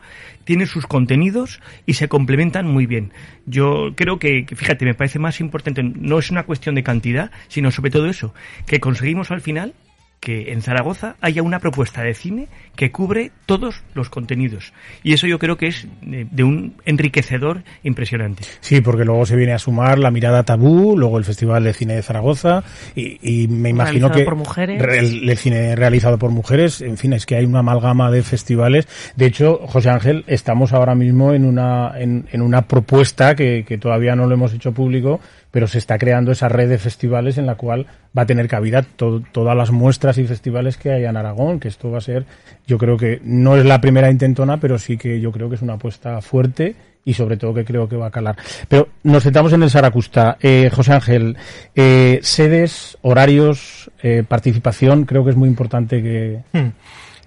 tiene 0.45 0.67
sus 0.67 0.87
contenidos 0.87 1.61
y 1.87 1.95
se 1.95 2.09
complementan 2.09 2.67
muy 2.67 2.87
bien. 2.87 3.13
Yo 3.47 3.93
creo 3.95 4.19
que, 4.19 4.45
que, 4.47 4.57
fíjate, 4.57 4.85
me 4.85 4.95
parece 4.95 5.19
más 5.19 5.41
importante, 5.41 5.83
no 5.83 6.19
es 6.19 6.31
una 6.31 6.45
cuestión 6.45 6.75
de 6.75 6.83
cantidad, 6.83 7.31
sino 7.49 7.71
sobre 7.71 7.91
todo 7.91 8.07
eso, 8.07 8.35
que 8.67 8.81
conseguimos 8.81 9.31
al 9.31 9.41
final 9.41 9.75
que 10.23 10.53
en 10.53 10.63
Zaragoza 10.63 11.17
haya 11.21 11.43
una 11.43 11.59
propuesta 11.59 12.03
de 12.03 12.15
cine 12.15 12.47
que 12.77 12.93
cubre 12.93 13.33
todos 13.45 13.83
los 13.93 14.09
contenidos. 14.09 14.73
Y 15.03 15.15
eso 15.15 15.27
yo 15.27 15.41
creo 15.41 15.57
que 15.57 15.67
es 15.67 15.89
de, 16.01 16.29
de, 16.31 16.45
un 16.45 16.75
enriquecedor 16.85 17.65
impresionante. 17.83 18.45
Sí, 18.61 18.81
porque 18.81 19.05
luego 19.05 19.27
se 19.27 19.35
viene 19.35 19.53
a 19.53 19.59
sumar 19.59 19.99
la 19.99 20.13
mirada 20.13 20.45
tabú, 20.45 20.97
luego 20.97 21.19
el 21.19 21.25
Festival 21.25 21.65
de 21.65 21.73
Cine 21.73 21.97
de 21.97 22.03
Zaragoza 22.03 22.63
y, 22.95 23.19
y 23.21 23.49
me 23.49 23.71
imagino 23.71 24.09
realizado 24.09 24.21
que 24.21 24.25
por 24.25 24.37
mujeres. 24.37 24.81
El, 24.81 25.29
el, 25.29 25.37
cine 25.37 25.75
realizado 25.75 26.19
por 26.19 26.31
mujeres, 26.31 26.83
en 26.83 26.99
fin, 26.99 27.15
es 27.15 27.27
que 27.27 27.35
hay 27.35 27.45
una 27.45 27.59
amalgama 27.59 28.09
de 28.13 28.23
festivales. 28.23 28.87
De 29.17 29.27
hecho, 29.27 29.59
José 29.67 29.91
Ángel, 29.91 30.23
estamos 30.29 30.73
ahora 30.73 30.95
mismo 30.95 31.33
en 31.33 31.45
una, 31.45 31.99
en, 31.99 32.29
en 32.31 32.43
una 32.43 32.63
propuesta 32.63 33.35
que, 33.35 33.65
que 33.67 33.77
todavía 33.77 34.15
no 34.15 34.29
lo 34.29 34.35
hemos 34.35 34.55
hecho 34.55 34.71
público, 34.71 35.19
pero 35.53 35.69
se 35.69 35.79
está 35.79 35.99
creando 35.99 36.33
esa 36.33 36.49
red 36.49 36.69
de 36.69 36.79
festivales 36.79 37.39
en 37.39 37.47
la 37.47 37.55
cual 37.55 37.87
va 38.17 38.23
a 38.23 38.27
tener 38.27 38.49
cabida 38.49 38.83
to 38.83 39.23
todas 39.31 39.57
las 39.57 39.71
muestras 39.71 40.19
y 40.19 40.25
festivales 40.25 40.77
que 40.77 40.91
hay 40.91 41.05
en 41.05 41.17
Aragón, 41.17 41.61
que 41.61 41.69
esto 41.69 41.93
va 41.93 41.99
a 41.99 42.01
ser, 42.01 42.25
yo 42.67 42.79
creo 42.79 42.97
que 42.97 43.21
no 43.23 43.57
es 43.57 43.65
la 43.65 43.81
primera 43.81 44.11
intentona, 44.11 44.59
pero 44.59 44.79
sí 44.79 44.97
que 44.97 45.21
yo 45.21 45.31
creo 45.31 45.49
que 45.49 45.55
es 45.55 45.63
una 45.63 45.75
apuesta 45.75 46.21
fuerte 46.21 46.75
y 47.05 47.15
sobre 47.15 47.37
todo 47.37 47.55
que 47.55 47.65
creo 47.65 47.89
que 47.89 47.97
va 47.97 48.07
a 48.07 48.11
calar. 48.11 48.37
Pero 48.69 48.89
nos 49.03 49.23
centramos 49.23 49.53
en 49.53 49.63
el 49.63 49.71
Saracusta. 49.71 50.37
Eh, 50.41 50.71
José 50.73 50.93
Ángel, 50.93 51.37
eh, 51.75 52.21
sedes, 52.23 52.97
horarios, 53.03 53.91
eh, 54.03 54.25
participación, 54.27 55.05
creo 55.05 55.25
que 55.25 55.31
es 55.31 55.37
muy 55.37 55.49
importante 55.49 56.03
que... 56.03 56.41
Hmm. 56.53 56.71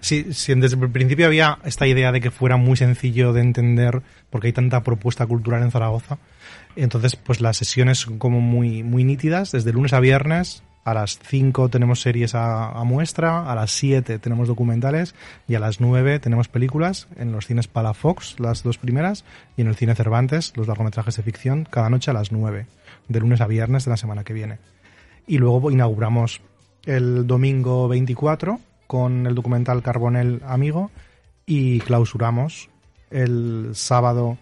Sí, 0.06 0.34
sí, 0.34 0.54
desde 0.54 0.78
el 0.80 0.92
principio 0.92 1.26
había 1.26 1.58
esta 1.66 1.88
idea 1.88 2.12
de 2.12 2.22
que 2.22 2.30
fuera 2.30 2.58
muy 2.58 2.78
sencillo 2.78 3.34
de 3.34 3.42
entender 3.42 4.04
porque 4.30 4.46
hay 4.46 4.54
tanta 4.54 4.84
propuesta 4.84 5.26
cultural 5.26 5.64
en 5.64 5.72
Zaragoza. 5.72 6.20
Entonces, 6.76 7.16
pues 7.16 7.42
las 7.42 7.58
sesiones 7.58 7.98
son 7.98 8.20
como 8.20 8.40
muy, 8.40 8.84
muy 8.84 9.04
nítidas, 9.04 9.52
desde 9.52 9.74
lunes 9.74 9.94
a 9.94 10.00
viernes. 10.00 10.62
A 10.84 10.94
las 10.94 11.18
5 11.18 11.70
tenemos 11.70 12.02
series 12.02 12.36
a, 12.36 12.70
a, 12.70 12.84
muestra, 12.84 13.52
a 13.52 13.56
las 13.56 13.72
7 13.72 14.20
tenemos 14.20 14.48
documentales 14.48 15.16
y 15.48 15.56
a 15.56 15.60
las 15.60 15.82
9 15.82 16.20
tenemos 16.20 16.50
películas 16.50 17.08
en 17.18 17.32
los 17.32 17.48
cines 17.48 17.68
Palafox, 17.68 18.40
las 18.40 18.62
dos 18.62 18.78
primeras, 18.78 19.26
y 19.58 19.62
en 19.62 19.68
el 19.70 19.76
cine 19.76 19.96
Cervantes, 19.96 20.54
los 20.56 20.68
largometrajes 20.68 21.18
de 21.18 21.24
ficción, 21.24 21.68
cada 21.68 21.90
noche 21.90 22.12
a 22.12 22.14
las 22.14 22.32
9, 22.32 22.68
de 23.08 23.20
lunes 23.20 23.42
a 23.42 23.48
viernes 23.48 23.86
de 23.86 23.90
la 23.90 23.98
semana 23.98 24.24
que 24.24 24.34
viene. 24.34 24.60
Y 25.26 25.40
luego 25.40 25.72
inauguramos 25.72 26.42
el 26.86 27.26
domingo 27.26 27.88
24 27.88 28.60
con 28.88 29.28
el 29.28 29.36
documental 29.36 29.82
Carbonel 29.82 30.42
Amigo 30.46 30.92
y 31.46 31.80
clausuramos 31.80 32.70
el 33.10 33.72
sábado 33.74 34.38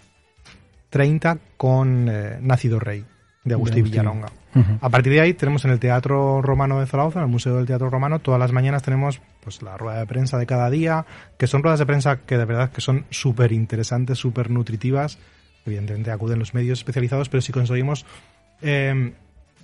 30 0.89 1.37
con 1.57 2.07
eh, 2.09 2.37
Nacido 2.41 2.79
Rey, 2.79 3.05
de 3.43 3.53
Agustín 3.53 3.83
Villaronga. 3.83 4.27
Uh 4.55 4.59
-huh. 4.59 4.77
A 4.81 4.89
partir 4.89 5.13
de 5.13 5.21
ahí 5.21 5.33
tenemos 5.33 5.65
en 5.65 5.71
el 5.71 5.79
Teatro 5.79 6.41
Romano 6.41 6.79
de 6.79 6.85
Zaragoza, 6.85 7.19
en 7.19 7.25
el 7.25 7.31
Museo 7.31 7.55
del 7.55 7.65
Teatro 7.65 7.89
Romano, 7.89 8.19
todas 8.19 8.39
las 8.39 8.51
mañanas 8.51 8.83
tenemos 8.83 9.21
pues 9.43 9.61
la 9.61 9.77
rueda 9.77 9.99
de 9.99 10.05
prensa 10.05 10.37
de 10.37 10.45
cada 10.45 10.69
día, 10.69 11.05
que 11.37 11.47
son 11.47 11.63
ruedas 11.63 11.79
de 11.79 11.85
prensa 11.85 12.19
que 12.25 12.37
de 12.37 12.45
verdad 12.45 12.71
que 12.71 12.81
son 12.81 13.05
súper 13.09 13.51
interesantes, 13.51 14.17
súper 14.17 14.49
nutritivas. 14.49 15.17
Evidentemente 15.65 16.11
acuden 16.11 16.39
los 16.39 16.53
medios 16.53 16.79
especializados, 16.79 17.29
pero 17.29 17.41
si 17.41 17.51
conseguimos 17.51 18.05
eh, 18.61 19.13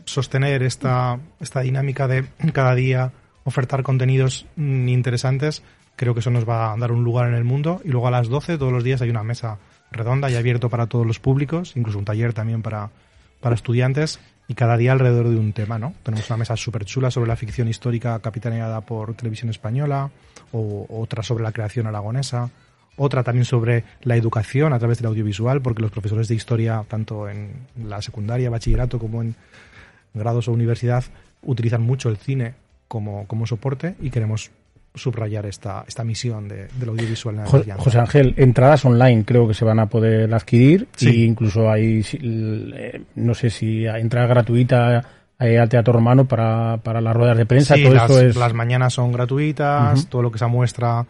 sostener 0.05 0.63
esta, 0.63 1.19
esta 1.39 1.61
dinámica 1.61 2.07
de 2.07 2.25
cada 2.53 2.73
día 2.73 3.11
ofertar 3.43 3.83
contenidos 3.83 4.45
mm, 4.55 4.87
interesantes, 4.89 5.63
creo 5.95 6.13
que 6.13 6.21
eso 6.21 6.29
nos 6.29 6.47
va 6.47 6.73
a 6.73 6.77
dar 6.77 6.91
un 6.91 7.03
lugar 7.03 7.27
en 7.27 7.35
el 7.35 7.43
mundo. 7.43 7.81
Y 7.83 7.89
luego 7.89 8.07
a 8.07 8.11
las 8.11 8.29
12 8.29 8.57
todos 8.57 8.71
los 8.71 8.83
días 8.83 9.01
hay 9.01 9.09
una 9.09 9.23
mesa 9.23 9.57
redonda 9.91 10.29
y 10.29 10.35
abierto 10.35 10.69
para 10.69 10.87
todos 10.87 11.05
los 11.05 11.19
públicos, 11.19 11.73
incluso 11.75 11.99
un 11.99 12.05
taller 12.05 12.33
también 12.33 12.61
para, 12.61 12.89
para 13.41 13.55
estudiantes 13.55 14.19
y 14.47 14.55
cada 14.55 14.77
día 14.77 14.91
alrededor 14.91 15.29
de 15.29 15.37
un 15.37 15.53
tema, 15.53 15.77
¿no? 15.77 15.93
Tenemos 16.01 16.27
una 16.29 16.37
mesa 16.37 16.57
súper 16.57 16.83
chula 16.83 17.11
sobre 17.11 17.27
la 17.27 17.35
ficción 17.35 17.67
histórica 17.67 18.17
capitaneada 18.19 18.81
por 18.81 19.13
Televisión 19.13 19.51
Española, 19.51 20.09
o 20.51 20.87
otra 20.89 21.21
sobre 21.21 21.43
la 21.43 21.51
creación 21.51 21.85
aragonesa, 21.85 22.49
otra 22.97 23.23
también 23.23 23.45
sobre 23.45 23.83
la 24.01 24.15
educación 24.15 24.73
a 24.73 24.79
través 24.79 24.97
del 24.97 25.07
audiovisual, 25.07 25.61
porque 25.61 25.83
los 25.83 25.91
profesores 25.91 26.27
de 26.27 26.35
historia, 26.35 26.83
tanto 26.87 27.29
en 27.29 27.67
la 27.83 28.01
secundaria, 28.01 28.49
bachillerato, 28.49 28.97
como 28.97 29.21
en 29.21 29.35
grados 30.15 30.47
o 30.47 30.51
universidad, 30.51 31.03
utilizan 31.43 31.83
mucho 31.83 32.09
el 32.09 32.17
cine 32.17 32.55
como, 32.89 33.25
como 33.27 33.47
soporte 33.47 33.95
y 34.01 34.09
queremos 34.09 34.51
subrayar 34.95 35.45
esta, 35.45 35.85
esta 35.87 36.03
misión 36.03 36.49
de, 36.49 36.67
del 36.67 36.89
audiovisual 36.89 37.35
en 37.35 37.41
la 37.41 37.47
José, 37.47 37.73
José 37.77 37.99
Ángel, 37.99 38.33
entradas 38.37 38.83
online 38.83 39.23
creo 39.23 39.47
que 39.47 39.53
se 39.53 39.63
van 39.63 39.79
a 39.79 39.85
poder 39.85 40.33
adquirir 40.33 40.89
sí. 40.95 41.09
y 41.09 41.23
incluso 41.23 41.69
hay, 41.69 42.03
no 43.15 43.33
sé 43.33 43.51
si 43.51 43.85
entrada 43.85 44.27
gratuita 44.27 45.05
eh, 45.39 45.59
al 45.59 45.69
Teatro 45.69 45.93
Romano 45.93 46.25
para, 46.25 46.77
para 46.77 46.99
las 46.99 47.15
ruedas 47.15 47.37
de 47.37 47.45
prensa. 47.45 47.75
Sí, 47.75 47.83
todo 47.83 47.93
las, 47.93 48.09
esto 48.09 48.21
es... 48.21 48.35
las 48.35 48.53
mañanas 48.53 48.93
son 48.93 49.11
gratuitas, 49.13 49.99
uh 49.99 50.01
-huh. 50.01 50.09
todo 50.09 50.21
lo 50.23 50.31
que 50.31 50.39
se 50.39 50.47
muestra 50.47 51.05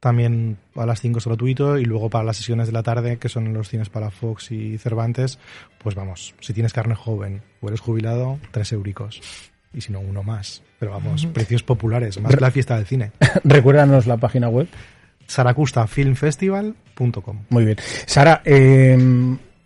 también 0.00 0.56
a 0.74 0.84
las 0.84 1.00
5 1.00 1.18
es 1.18 1.26
gratuito 1.26 1.78
y 1.78 1.84
luego 1.84 2.10
para 2.10 2.24
las 2.24 2.36
sesiones 2.36 2.66
de 2.66 2.72
la 2.72 2.82
tarde, 2.82 3.18
que 3.18 3.28
son 3.28 3.52
los 3.54 3.68
cines 3.68 3.90
para 3.90 4.10
Fox 4.10 4.50
y 4.50 4.76
Cervantes, 4.78 5.38
pues 5.78 5.94
vamos, 5.94 6.34
si 6.40 6.52
tienes 6.52 6.72
carne 6.72 6.94
joven 6.94 7.42
o 7.60 7.68
eres 7.68 7.80
jubilado, 7.80 8.38
tres 8.50 8.72
euricos 8.72 9.20
y 9.72 9.80
si 9.80 9.92
no, 9.92 10.00
uno 10.00 10.22
más. 10.22 10.62
Pero 10.78 10.92
vamos, 10.92 11.26
precios 11.26 11.62
populares, 11.62 12.20
más 12.20 12.34
que 12.34 12.40
la 12.40 12.50
fiesta 12.50 12.76
del 12.76 12.86
cine. 12.86 13.12
Recuérdanos 13.44 14.06
la 14.06 14.16
página 14.16 14.48
web. 14.48 14.66
saracustafilmfestival.com 15.26 17.38
Muy 17.50 17.64
bien. 17.64 17.76
Sara, 18.06 18.40
eh, 18.44 18.98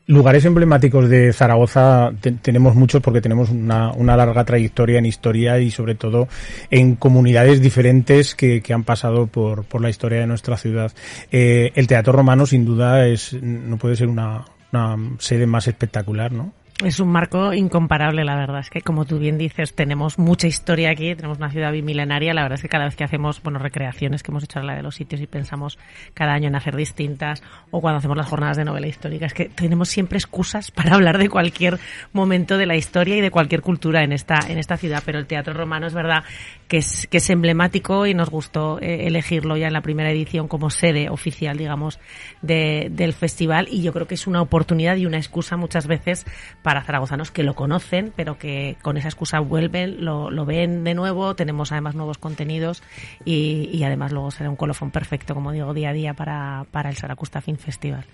lugares 0.07 0.45
emblemáticos 0.45 1.09
de 1.09 1.33
Zaragoza 1.33 2.13
te, 2.21 2.33
tenemos 2.33 2.75
muchos 2.75 3.01
porque 3.01 3.21
tenemos 3.21 3.51
una, 3.51 3.93
una, 3.93 4.17
larga 4.17 4.45
trayectoria 4.45 4.99
en 4.99 5.07
historia 5.07 5.59
y 5.59 5.71
sobre 5.71 5.95
todo 5.95 6.29
en 6.71 6.97
comunidades 6.97 7.61
diferentes 7.61 8.35
que, 8.35 8.61
que 8.61 8.75
han 8.75 8.85
pasado 8.85 9.27
por, 9.27 9.65
por, 9.65 9.81
la 9.81 9.91
historia 9.91 10.21
de 10.21 10.27
nuestra 10.27 10.57
ciudad. 10.57 10.93
Eh, 11.33 11.73
el 11.75 11.87
Teatro 11.87 12.13
Romano 12.13 12.47
sin 12.47 12.65
duda 12.65 13.07
es, 13.07 13.33
no 13.41 13.79
puede 13.79 13.97
ser 13.97 14.09
una, 14.09 14.45
una 14.73 14.97
sede 15.19 15.47
más 15.47 15.69
espectacular, 15.69 16.33
¿no? 16.33 16.53
Es 16.85 17.01
un 17.01 17.09
marco 17.09 17.55
incomparable, 17.55 18.25
la 18.25 18.37
verdad. 18.37 18.61
Es 18.61 18.69
que, 18.69 18.83
como 18.83 19.07
tú 19.07 19.19
bien 19.19 19.39
dices, 19.39 19.75
tenemos 19.75 20.19
mucha 20.19 20.47
historia 20.47 20.91
aquí, 20.91 21.15
tenemos 21.15 21.39
una 21.39 21.49
ciudad 21.49 21.73
bimilenaria. 21.73 22.35
La 22.35 22.43
verdad 22.43 22.57
es 22.57 22.63
que 22.63 22.69
cada 22.69 22.85
vez 22.85 22.95
que 22.95 23.05
hacemos, 23.05 23.43
bueno, 23.43 23.59
recreaciones 23.59 24.23
que 24.23 24.31
hemos 24.31 24.45
hecho 24.45 24.61
en 24.61 24.67
la 24.67 24.75
de 24.75 24.83
los 24.83 24.95
sitios 24.95 25.23
y 25.23 25.27
pensamos 25.27 25.79
cada 26.13 26.35
año 26.35 26.49
en 26.49 26.57
hacer 26.57 26.77
distintas, 26.77 27.43
o 27.71 27.81
cuando 27.81 28.01
hacemos 28.01 28.19
las 28.19 28.29
jornadas 28.29 28.59
de 28.59 28.67
novela 28.67 28.87
histórica, 28.87 29.25
es 29.25 29.33
que 29.33 29.47
tenemos 29.47 29.89
siempre 29.89 30.19
excusas 30.19 30.71
para 30.71 30.95
hablar 30.95 31.17
de 31.17 31.31
cualquier 31.31 31.79
momento 32.13 32.59
de 32.59 32.67
la 32.67 32.77
historia 32.77 33.17
y 33.17 33.23
de 33.23 33.31
cualquier 33.31 33.63
cultura 33.63 34.05
en 34.05 34.13
esta, 34.13 34.41
en 34.47 34.59
esta 34.59 34.77
ciudad. 34.77 35.03
Pero 35.07 35.19
el 35.19 35.27
Teatro 35.27 35.55
Romano 35.55 35.87
es 35.87 35.95
verdad 35.95 36.23
que 36.69 36.77
es, 36.77 37.07
que 37.07 37.17
es 37.17 37.31
emblemático 37.31 38.05
y 38.07 38.13
nos 38.13 38.29
gustó 38.29 38.79
eh, 38.83 39.07
elegirlo 39.07 39.57
ya 39.57 39.69
en 39.69 39.73
la 39.73 39.81
primera 39.81 40.11
edición 40.11 40.49
como 40.49 40.69
sede 40.69 41.09
oficial, 41.09 41.57
digamos, 41.57 41.99
de, 42.43 42.89
del 42.91 43.15
festival. 43.15 43.69
Y 43.71 43.81
yo 43.81 43.95
creo 43.95 44.07
que 44.07 44.17
es 44.17 44.27
una 44.27 44.43
oportunidad 44.43 44.97
y 44.97 45.07
una 45.07 45.17
excusa 45.17 45.57
muchas 45.57 45.87
veces 45.87 46.27
para 46.63 46.74
zaragozanos 46.83 47.31
que 47.31 47.43
lo 47.43 47.55
conocen, 47.55 48.13
pero 48.17 48.39
que 48.39 48.77
con 48.83 48.97
esa 48.97 49.09
excusa 49.09 49.41
vuelven, 49.41 50.05
lo, 50.05 50.31
lo 50.31 50.45
ven 50.45 50.85
de 50.85 50.95
nuevo, 50.95 51.37
tenemos 51.37 51.73
además 51.73 51.95
nuevos 51.95 52.19
contenidos 52.19 52.83
y, 53.25 53.69
y, 53.73 53.85
además 53.85 54.13
luego 54.13 54.31
será 54.31 54.51
un 54.51 54.57
colofón 54.57 54.91
perfecto, 54.91 55.35
como 55.35 55.53
digo, 55.53 55.75
día 55.75 55.91
a 55.91 55.93
día 55.93 56.15
para, 56.15 56.67
para 56.71 56.91
el 56.91 56.97
Saracusta 56.97 57.41
Film 57.41 57.59
Festival. 57.59 58.05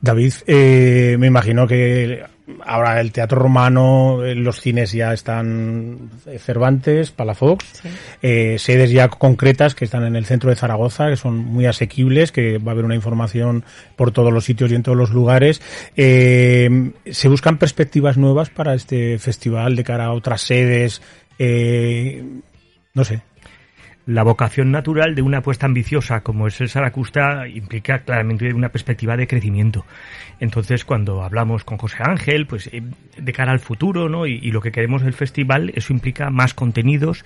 David, 0.00 0.32
eh, 0.46 1.16
me 1.18 1.26
imagino 1.26 1.66
que 1.66 2.22
ahora 2.64 3.00
el 3.00 3.12
teatro 3.12 3.38
romano, 3.38 4.20
los 4.34 4.60
cines 4.60 4.92
ya 4.92 5.12
están 5.12 6.10
Cervantes, 6.38 7.10
Palafox, 7.10 7.64
sí. 7.82 7.88
eh, 8.22 8.56
sedes 8.58 8.90
ya 8.90 9.08
concretas 9.08 9.74
que 9.74 9.84
están 9.84 10.04
en 10.04 10.16
el 10.16 10.26
centro 10.26 10.50
de 10.50 10.56
Zaragoza, 10.56 11.08
que 11.08 11.16
son 11.16 11.36
muy 11.38 11.66
asequibles, 11.66 12.32
que 12.32 12.58
va 12.58 12.72
a 12.72 12.74
haber 12.74 12.84
una 12.84 12.94
información 12.94 13.64
por 13.96 14.12
todos 14.12 14.32
los 14.32 14.44
sitios 14.44 14.70
y 14.72 14.74
en 14.74 14.82
todos 14.82 14.98
los 14.98 15.10
lugares. 15.10 15.60
Eh, 15.96 16.92
¿Se 17.10 17.28
buscan 17.28 17.58
perspectivas 17.58 18.16
nuevas 18.16 18.50
para 18.50 18.74
este 18.74 19.18
festival 19.18 19.76
de 19.76 19.84
cara 19.84 20.06
a 20.06 20.12
otras 20.12 20.42
sedes? 20.42 21.02
Eh, 21.38 22.24
no 22.94 23.04
sé. 23.04 23.22
La 24.06 24.22
vocación 24.22 24.70
natural 24.70 25.14
de 25.14 25.22
una 25.22 25.38
apuesta 25.38 25.66
ambiciosa 25.66 26.22
como 26.22 26.46
es 26.46 26.60
el 26.60 26.68
Saracusta 26.68 27.46
implica 27.46 28.00
claramente 28.00 28.52
una 28.52 28.70
perspectiva 28.70 29.16
de 29.16 29.26
crecimiento. 29.26 29.84
Entonces, 30.40 30.84
cuando 30.84 31.22
hablamos 31.22 31.64
con 31.64 31.78
José 31.78 31.98
Ángel, 32.00 32.46
pues 32.46 32.68
eh, 32.72 32.82
de 33.16 33.32
cara 33.32 33.52
al 33.52 33.60
futuro, 33.60 34.08
¿no? 34.08 34.26
Y, 34.26 34.40
y, 34.42 34.50
lo 34.52 34.62
que 34.62 34.72
queremos 34.72 35.02
del 35.02 35.12
festival, 35.12 35.70
eso 35.74 35.92
implica 35.92 36.30
más 36.30 36.54
contenidos, 36.54 37.24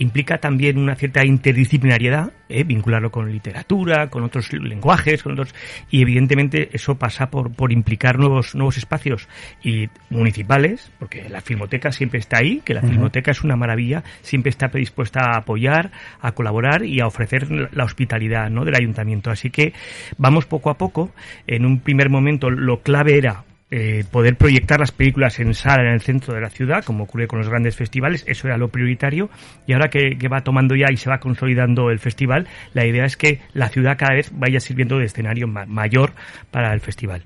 implica 0.00 0.38
también 0.38 0.78
una 0.78 0.96
cierta 0.96 1.24
interdisciplinariedad, 1.26 2.32
¿eh? 2.48 2.64
vincularlo 2.64 3.10
con 3.10 3.30
literatura, 3.30 4.08
con 4.08 4.24
otros 4.24 4.50
lenguajes, 4.52 5.22
con 5.22 5.32
otros, 5.32 5.54
y 5.90 6.00
evidentemente 6.00 6.70
eso 6.72 6.94
pasa 6.94 7.30
por, 7.30 7.52
por 7.52 7.70
implicar 7.70 8.18
nuevos, 8.18 8.54
nuevos 8.54 8.78
espacios 8.78 9.28
y 9.62 9.88
municipales, 10.08 10.90
porque 10.98 11.28
la 11.28 11.42
filmoteca 11.42 11.92
siempre 11.92 12.18
está 12.18 12.38
ahí, 12.38 12.62
que 12.64 12.72
la 12.72 12.80
uh 12.80 12.84
-huh. 12.84 12.90
filmoteca 12.90 13.30
es 13.30 13.44
una 13.44 13.56
maravilla, 13.56 14.02
siempre 14.22 14.48
está 14.48 14.68
predispuesta 14.68 15.20
a 15.20 15.38
apoyar, 15.38 15.90
a 16.20 16.32
colaborar 16.32 16.82
y 16.82 17.00
a 17.00 17.06
ofrecer 17.06 17.70
la 17.72 17.84
hospitalidad 17.84 18.48
¿no? 18.48 18.64
del 18.64 18.76
ayuntamiento. 18.76 19.30
Así 19.30 19.50
que 19.50 19.74
vamos 20.16 20.46
poco 20.46 20.70
a 20.70 20.78
poco. 20.78 21.12
En 21.46 21.66
un 21.66 21.80
primer 21.80 22.08
momento 22.08 22.48
lo 22.48 22.80
clave 22.80 23.18
era 23.18 23.44
eh, 23.70 24.04
poder 24.10 24.36
proyectar 24.36 24.80
las 24.80 24.90
películas 24.90 25.38
en 25.38 25.54
sala 25.54 25.82
en 25.82 25.94
el 25.94 26.00
centro 26.00 26.34
de 26.34 26.40
la 26.40 26.50
ciudad, 26.50 26.84
como 26.84 27.04
ocurre 27.04 27.28
con 27.28 27.38
los 27.38 27.48
grandes 27.48 27.76
festivales, 27.76 28.24
eso 28.26 28.48
era 28.48 28.56
lo 28.56 28.68
prioritario, 28.68 29.30
y 29.66 29.72
ahora 29.74 29.88
que, 29.88 30.18
que, 30.18 30.28
va 30.28 30.42
tomando 30.42 30.74
ya 30.74 30.90
y 30.90 30.96
se 30.96 31.08
va 31.08 31.18
consolidando 31.18 31.90
el 31.90 32.00
festival, 32.00 32.48
la 32.74 32.86
idea 32.86 33.04
es 33.04 33.16
que 33.16 33.40
la 33.52 33.68
ciudad 33.68 33.96
cada 33.96 34.14
vez 34.14 34.32
vaya 34.34 34.58
sirviendo 34.58 34.98
de 34.98 35.04
escenario 35.04 35.46
ma 35.46 35.66
mayor 35.66 36.12
para 36.50 36.72
el 36.74 36.80
festival. 36.80 37.22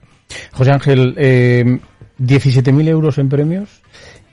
José 0.53 0.73
Ángel, 0.73 1.15
eh, 1.17 1.79
17.000 2.19 2.89
euros 2.89 3.19
en 3.19 3.29
premios. 3.29 3.83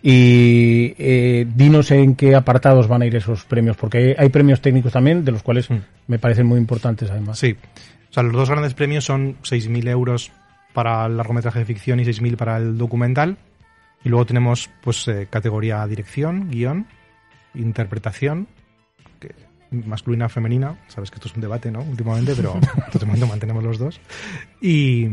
Y 0.03 0.95
eh, 0.97 1.45
dinos 1.53 1.91
en 1.91 2.15
qué 2.15 2.33
apartados 2.33 2.87
van 2.87 3.03
a 3.03 3.05
ir 3.05 3.15
esos 3.15 3.45
premios, 3.45 3.77
porque 3.77 3.99
hay, 3.99 4.15
hay 4.17 4.29
premios 4.29 4.59
técnicos 4.59 4.91
también, 4.91 5.23
de 5.23 5.31
los 5.31 5.43
cuales 5.43 5.69
mm. 5.69 5.77
me 6.07 6.17
parecen 6.17 6.47
muy 6.47 6.57
importantes 6.57 7.11
además. 7.11 7.37
Sí, 7.37 7.55
o 8.09 8.13
sea, 8.13 8.23
los 8.23 8.33
dos 8.33 8.49
grandes 8.49 8.73
premios 8.73 9.05
son 9.05 9.35
6.000 9.43 9.87
euros 9.89 10.31
para 10.73 11.05
el 11.05 11.17
largometraje 11.17 11.59
de 11.59 11.65
ficción 11.65 11.99
y 11.99 12.03
6.000 12.03 12.35
para 12.35 12.57
el 12.57 12.77
documental. 12.77 13.37
Y 14.03 14.09
luego 14.09 14.25
tenemos 14.25 14.69
pues 14.81 15.07
eh, 15.07 15.27
categoría 15.29 15.85
dirección, 15.85 16.49
guion, 16.49 16.87
interpretación, 17.53 18.47
que, 19.19 19.35
masculina, 19.71 20.27
femenina. 20.29 20.77
Sabes 20.87 21.11
que 21.11 21.15
esto 21.15 21.27
es 21.27 21.35
un 21.35 21.41
debate, 21.41 21.71
¿no? 21.71 21.81
Últimamente, 21.81 22.33
pero 22.35 22.59
de 22.99 23.05
momento 23.05 23.27
mantenemos 23.27 23.63
los 23.63 23.77
dos. 23.77 24.01
Y, 24.59 25.07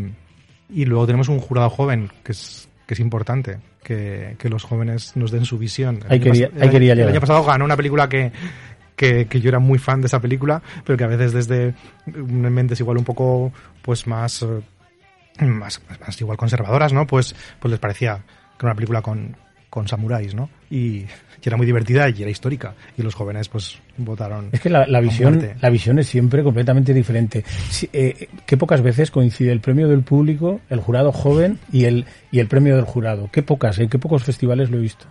y 0.70 0.84
luego 0.84 1.06
tenemos 1.06 1.28
un 1.28 1.38
jurado 1.38 1.68
joven, 1.70 2.10
que 2.24 2.32
es, 2.32 2.68
que 2.86 2.94
es 2.94 3.00
importante, 3.00 3.58
que, 3.82 4.36
que 4.38 4.48
los 4.48 4.64
jóvenes 4.64 5.16
nos 5.16 5.30
den 5.30 5.44
su 5.44 5.58
visión. 5.58 6.00
Ahí 6.08 6.20
quería, 6.20 6.48
quería 6.48 6.94
el, 6.94 7.00
el 7.00 7.08
año 7.08 7.20
pasado 7.20 7.44
ganó 7.44 7.66
una 7.66 7.76
película 7.76 8.08
que, 8.08 8.32
que, 8.96 9.26
que, 9.26 9.40
yo 9.40 9.50
era 9.50 9.58
muy 9.58 9.78
fan 9.78 10.00
de 10.00 10.06
esa 10.06 10.20
película, 10.20 10.62
pero 10.84 10.96
que 10.96 11.04
a 11.04 11.08
veces 11.08 11.34
desde 11.34 11.74
mentes 12.06 12.80
igual 12.80 12.96
un 12.96 13.04
poco 13.04 13.52
pues 13.82 14.06
más 14.06 14.42
más, 15.46 15.80
más, 15.88 16.00
más, 16.00 16.20
igual 16.20 16.36
conservadoras, 16.36 16.92
¿no? 16.92 17.06
Pues, 17.06 17.34
pues 17.58 17.70
les 17.70 17.80
parecía 17.80 18.16
que 18.16 18.66
era 18.66 18.70
una 18.70 18.74
película 18.74 19.02
con, 19.02 19.36
con 19.70 19.86
samuráis, 19.86 20.34
¿no? 20.34 20.50
Y, 20.70 20.76
y, 20.76 21.06
era 21.44 21.56
muy 21.56 21.66
divertida 21.66 22.08
y 22.08 22.22
era 22.22 22.30
histórica. 22.30 22.74
Y 22.96 23.02
los 23.02 23.14
jóvenes, 23.14 23.48
pues, 23.48 23.78
votaron. 23.96 24.50
Es 24.52 24.60
que 24.60 24.70
la, 24.70 24.86
la 24.86 25.00
visión, 25.00 25.48
la 25.60 25.70
visión 25.70 25.98
es 25.98 26.08
siempre 26.08 26.42
completamente 26.42 26.92
diferente. 26.92 27.44
Si, 27.70 27.88
eh, 27.92 28.28
qué 28.46 28.56
pocas 28.56 28.82
veces 28.82 29.10
coincide 29.10 29.52
el 29.52 29.60
premio 29.60 29.88
del 29.88 30.02
público, 30.02 30.60
el 30.68 30.80
jurado 30.80 31.12
joven 31.12 31.58
y 31.72 31.84
el, 31.84 32.06
y 32.30 32.40
el 32.40 32.48
premio 32.48 32.76
del 32.76 32.84
jurado. 32.84 33.28
Qué 33.32 33.42
pocas, 33.42 33.78
en 33.78 33.88
qué 33.88 33.98
pocos 33.98 34.24
festivales 34.24 34.70
lo 34.70 34.78
he 34.78 34.82
visto. 34.82 35.06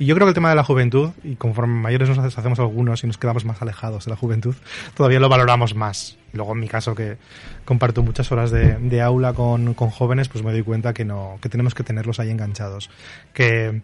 Y 0.00 0.06
yo 0.06 0.14
creo 0.14 0.26
que 0.26 0.30
el 0.30 0.34
tema 0.34 0.48
de 0.48 0.56
la 0.56 0.64
juventud, 0.64 1.10
y 1.22 1.36
conforme 1.36 1.74
mayores 1.74 2.08
nos 2.08 2.18
hacemos 2.18 2.58
algunos 2.58 3.04
y 3.04 3.06
nos 3.06 3.18
quedamos 3.18 3.44
más 3.44 3.60
alejados 3.60 4.06
de 4.06 4.10
la 4.10 4.16
juventud, 4.16 4.54
todavía 4.94 5.20
lo 5.20 5.28
valoramos 5.28 5.74
más. 5.74 6.16
Y 6.32 6.38
luego 6.38 6.54
en 6.54 6.60
mi 6.60 6.68
caso, 6.68 6.94
que 6.94 7.18
comparto 7.66 8.02
muchas 8.02 8.32
horas 8.32 8.50
de, 8.50 8.76
de 8.76 9.02
aula 9.02 9.34
con, 9.34 9.74
con, 9.74 9.90
jóvenes, 9.90 10.30
pues 10.30 10.42
me 10.42 10.52
doy 10.52 10.62
cuenta 10.62 10.94
que 10.94 11.04
no, 11.04 11.38
que 11.42 11.50
tenemos 11.50 11.74
que 11.74 11.84
tenerlos 11.84 12.18
ahí 12.18 12.30
enganchados. 12.30 12.88
Que, 13.34 13.82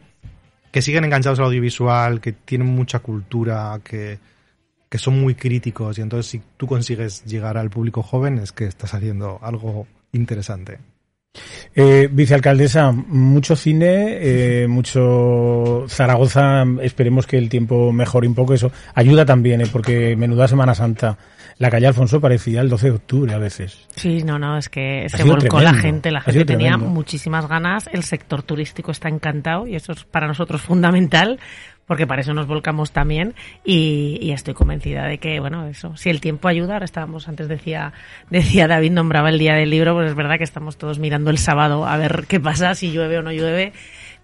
que 0.70 0.80
siguen 0.80 1.04
enganchados 1.04 1.38
al 1.38 1.44
audiovisual, 1.44 2.22
que 2.22 2.32
tienen 2.32 2.68
mucha 2.68 3.00
cultura, 3.00 3.78
que, 3.84 4.18
que 4.88 4.96
son 4.96 5.20
muy 5.20 5.34
críticos. 5.34 5.98
Y 5.98 6.00
entonces 6.00 6.30
si 6.30 6.42
tú 6.56 6.66
consigues 6.66 7.26
llegar 7.26 7.58
al 7.58 7.68
público 7.68 8.02
joven, 8.02 8.38
es 8.38 8.52
que 8.52 8.64
estás 8.64 8.94
haciendo 8.94 9.38
algo 9.42 9.86
interesante. 10.12 10.78
Eh, 11.74 12.08
vicealcaldesa, 12.10 12.90
mucho 12.92 13.54
cine, 13.54 14.18
eh, 14.20 14.66
mucho 14.66 15.84
Zaragoza, 15.88 16.64
esperemos 16.80 17.26
que 17.26 17.36
el 17.36 17.48
tiempo 17.48 17.92
mejore 17.92 18.26
un 18.26 18.34
poco 18.34 18.54
eso. 18.54 18.72
Ayuda 18.94 19.26
también, 19.26 19.60
eh, 19.60 19.66
porque 19.70 20.16
menuda 20.16 20.48
Semana 20.48 20.74
Santa. 20.74 21.18
La 21.58 21.70
calle 21.70 21.86
Alfonso 21.86 22.20
parecía 22.20 22.60
el 22.60 22.68
12 22.68 22.86
de 22.86 22.92
octubre 22.96 23.34
a 23.34 23.38
veces. 23.38 23.86
Sí, 23.94 24.22
no, 24.22 24.38
no, 24.38 24.58
es 24.58 24.68
que 24.68 25.06
se 25.08 25.24
volcó 25.24 25.60
la 25.60 25.72
gente, 25.72 26.10
la 26.10 26.20
gente 26.20 26.44
tenía 26.44 26.72
tremendo. 26.72 26.94
muchísimas 26.94 27.48
ganas, 27.48 27.88
el 27.92 28.02
sector 28.02 28.42
turístico 28.42 28.90
está 28.90 29.08
encantado 29.08 29.66
y 29.66 29.74
eso 29.74 29.92
es 29.92 30.04
para 30.04 30.26
nosotros 30.26 30.60
fundamental 30.60 31.40
porque 31.86 32.06
para 32.06 32.20
eso 32.20 32.34
nos 32.34 32.46
volcamos 32.46 32.92
también 32.92 33.34
y, 33.64 34.18
y, 34.20 34.32
estoy 34.32 34.54
convencida 34.54 35.06
de 35.06 35.18
que, 35.18 35.40
bueno, 35.40 35.66
eso, 35.66 35.96
si 35.96 36.10
el 36.10 36.20
tiempo 36.20 36.48
ayuda, 36.48 36.74
ahora 36.74 36.84
estábamos, 36.84 37.28
antes 37.28 37.48
decía, 37.48 37.92
decía 38.30 38.66
David, 38.66 38.92
nombraba 38.92 39.30
el 39.30 39.38
día 39.38 39.54
del 39.54 39.70
libro, 39.70 39.94
pues 39.94 40.08
es 40.08 40.14
verdad 40.16 40.38
que 40.38 40.44
estamos 40.44 40.76
todos 40.76 40.98
mirando 40.98 41.30
el 41.30 41.38
sábado 41.38 41.86
a 41.86 41.96
ver 41.96 42.26
qué 42.28 42.40
pasa, 42.40 42.74
si 42.74 42.90
llueve 42.90 43.18
o 43.18 43.22
no 43.22 43.32
llueve, 43.32 43.72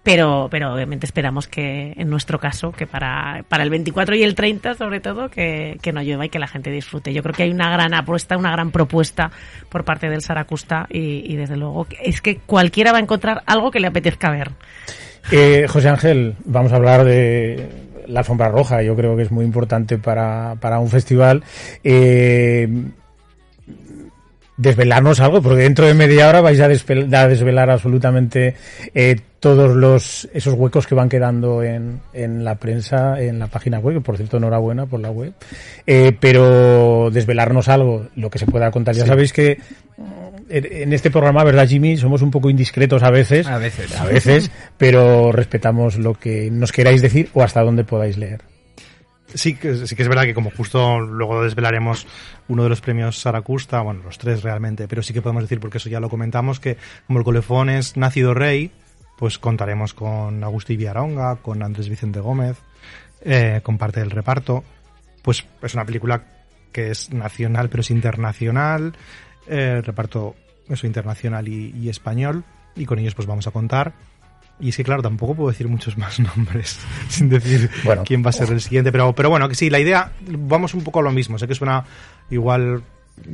pero, 0.03 0.49
pero 0.51 0.73
obviamente 0.73 1.05
esperamos 1.05 1.47
que, 1.47 1.93
en 1.95 2.09
nuestro 2.09 2.37
caso, 2.37 2.73
que 2.73 2.85
para, 2.85 3.45
para 3.47 3.63
el 3.63 3.69
24 3.69 4.15
y 4.15 4.23
el 4.23 4.35
30, 4.35 4.73
sobre 4.73 4.99
todo, 4.99 5.29
que, 5.29 5.79
que 5.81 5.93
no 5.93 6.01
llueva 6.01 6.25
y 6.25 6.29
que 6.29 6.39
la 6.39 6.47
gente 6.47 6.69
disfrute. 6.71 7.13
Yo 7.13 7.23
creo 7.23 7.33
que 7.33 7.43
hay 7.43 7.51
una 7.51 7.71
gran 7.71 7.93
apuesta, 7.93 8.37
una 8.37 8.51
gran 8.51 8.71
propuesta 8.71 9.31
por 9.69 9.85
parte 9.85 10.09
del 10.09 10.21
Saracusta 10.21 10.87
y, 10.89 11.31
y 11.31 11.37
desde 11.37 11.55
luego 11.55 11.87
es 12.01 12.21
que 12.21 12.35
cualquiera 12.35 12.91
va 12.91 12.97
a 12.97 13.01
encontrar 13.01 13.43
algo 13.45 13.71
que 13.71 13.79
le 13.79 13.87
apetezca 13.87 14.29
ver. 14.29 14.51
Eh, 15.31 15.65
José 15.67 15.89
Ángel, 15.89 16.35
vamos 16.45 16.71
a 16.71 16.75
hablar 16.75 17.03
de 17.03 17.67
la 18.07 18.19
alfombra 18.19 18.49
roja. 18.49 18.81
Yo 18.83 18.95
creo 18.95 19.15
que 19.15 19.23
es 19.23 19.31
muy 19.31 19.45
importante 19.45 19.97
para, 19.97 20.55
para 20.59 20.79
un 20.79 20.89
festival. 20.89 21.43
Eh, 21.83 22.67
desvelarnos 24.57 25.19
algo, 25.19 25.41
porque 25.41 25.63
dentro 25.63 25.85
de 25.85 25.93
media 25.93 26.29
hora 26.29 26.41
vais 26.41 26.59
a, 26.59 26.67
desvelar, 26.67 27.25
a 27.25 27.27
desvelar 27.27 27.69
absolutamente 27.69 28.55
eh, 28.93 29.19
todos 29.39 29.75
los 29.75 30.29
esos 30.33 30.53
huecos 30.53 30.85
que 30.87 30.95
van 30.95 31.09
quedando 31.09 31.63
en, 31.63 32.01
en 32.13 32.43
la 32.43 32.55
prensa, 32.55 33.19
en 33.19 33.39
la 33.39 33.47
página 33.47 33.79
web, 33.79 33.95
que 33.95 34.01
por 34.01 34.17
cierto 34.17 34.37
enhorabuena 34.37 34.85
por 34.85 34.99
la 34.99 35.11
web, 35.11 35.33
eh, 35.87 36.15
pero 36.19 37.09
desvelarnos 37.11 37.67
algo, 37.67 38.07
lo 38.15 38.29
que 38.29 38.39
se 38.39 38.45
pueda 38.45 38.71
contar. 38.71 38.95
Ya 38.95 39.05
sabéis 39.05 39.33
que 39.33 39.57
en 40.49 40.93
este 40.93 41.09
programa, 41.09 41.43
¿verdad, 41.43 41.67
Jimmy? 41.67 41.97
Somos 41.97 42.21
un 42.21 42.29
poco 42.29 42.49
indiscretos 42.49 43.01
a 43.01 43.09
veces. 43.09 43.47
A 43.47 43.57
veces. 43.57 43.99
A 43.99 44.05
veces, 44.05 44.51
pero 44.77 45.31
respetamos 45.31 45.97
lo 45.97 46.13
que 46.13 46.51
nos 46.51 46.71
queráis 46.71 47.01
decir 47.01 47.29
o 47.33 47.41
hasta 47.41 47.61
dónde 47.61 47.83
podáis 47.83 48.17
leer. 48.17 48.41
Sí 49.33 49.55
que, 49.55 49.87
sí 49.87 49.95
que 49.95 50.03
es 50.03 50.07
verdad 50.07 50.23
que 50.23 50.33
como 50.33 50.51
justo 50.51 50.99
luego 50.99 51.43
desvelaremos 51.43 52.05
uno 52.47 52.63
de 52.63 52.69
los 52.69 52.81
premios 52.81 53.19
Saracusta, 53.19 53.81
bueno, 53.81 54.01
los 54.03 54.17
tres 54.17 54.43
realmente, 54.43 54.87
pero 54.87 55.01
sí 55.01 55.13
que 55.13 55.21
podemos 55.21 55.43
decir, 55.43 55.59
porque 55.59 55.79
eso 55.79 55.89
ya 55.89 55.99
lo 55.99 56.09
comentamos, 56.09 56.59
que 56.59 56.77
como 57.07 57.19
el 57.19 57.25
colefón 57.25 57.69
es 57.69 57.97
Nacido 57.97 58.33
Rey, 58.33 58.71
pues 59.17 59.39
contaremos 59.39 59.93
con 59.93 60.43
Agustín 60.43 60.77
Villaronga, 60.77 61.37
con 61.37 61.63
Andrés 61.63 61.89
Vicente 61.89 62.19
Gómez, 62.19 62.57
eh, 63.21 63.61
con 63.63 63.77
parte 63.77 64.01
del 64.01 64.11
reparto. 64.11 64.63
Pues 65.21 65.45
es 65.61 65.73
una 65.73 65.85
película 65.85 66.23
que 66.71 66.91
es 66.91 67.11
nacional, 67.13 67.69
pero 67.69 67.81
es 67.81 67.91
internacional, 67.91 68.93
eh, 69.47 69.81
reparto 69.81 70.35
eso 70.67 70.87
internacional 70.87 71.47
y, 71.47 71.73
y 71.77 71.89
español, 71.89 72.43
y 72.75 72.85
con 72.85 72.99
ellos 72.99 73.15
pues 73.15 73.27
vamos 73.27 73.47
a 73.47 73.51
contar. 73.51 73.93
Y 74.59 74.69
es 74.69 74.77
que, 74.77 74.83
claro, 74.83 75.01
tampoco 75.01 75.35
puedo 75.35 75.49
decir 75.49 75.67
muchos 75.67 75.97
más 75.97 76.19
nombres 76.35 76.79
sin 77.09 77.29
decir 77.29 77.69
bueno, 77.83 78.03
quién 78.05 78.23
va 78.25 78.29
a 78.29 78.33
ser 78.33 78.49
el 78.51 78.61
siguiente. 78.61 78.91
Pero, 78.91 79.13
pero 79.13 79.29
bueno, 79.29 79.49
que 79.49 79.55
sí, 79.55 79.69
la 79.69 79.79
idea, 79.79 80.11
vamos 80.27 80.73
un 80.73 80.83
poco 80.83 80.99
a 80.99 81.03
lo 81.03 81.11
mismo. 81.11 81.37
Sé 81.37 81.47
que 81.47 81.55
suena 81.55 81.83
igual 82.29 82.83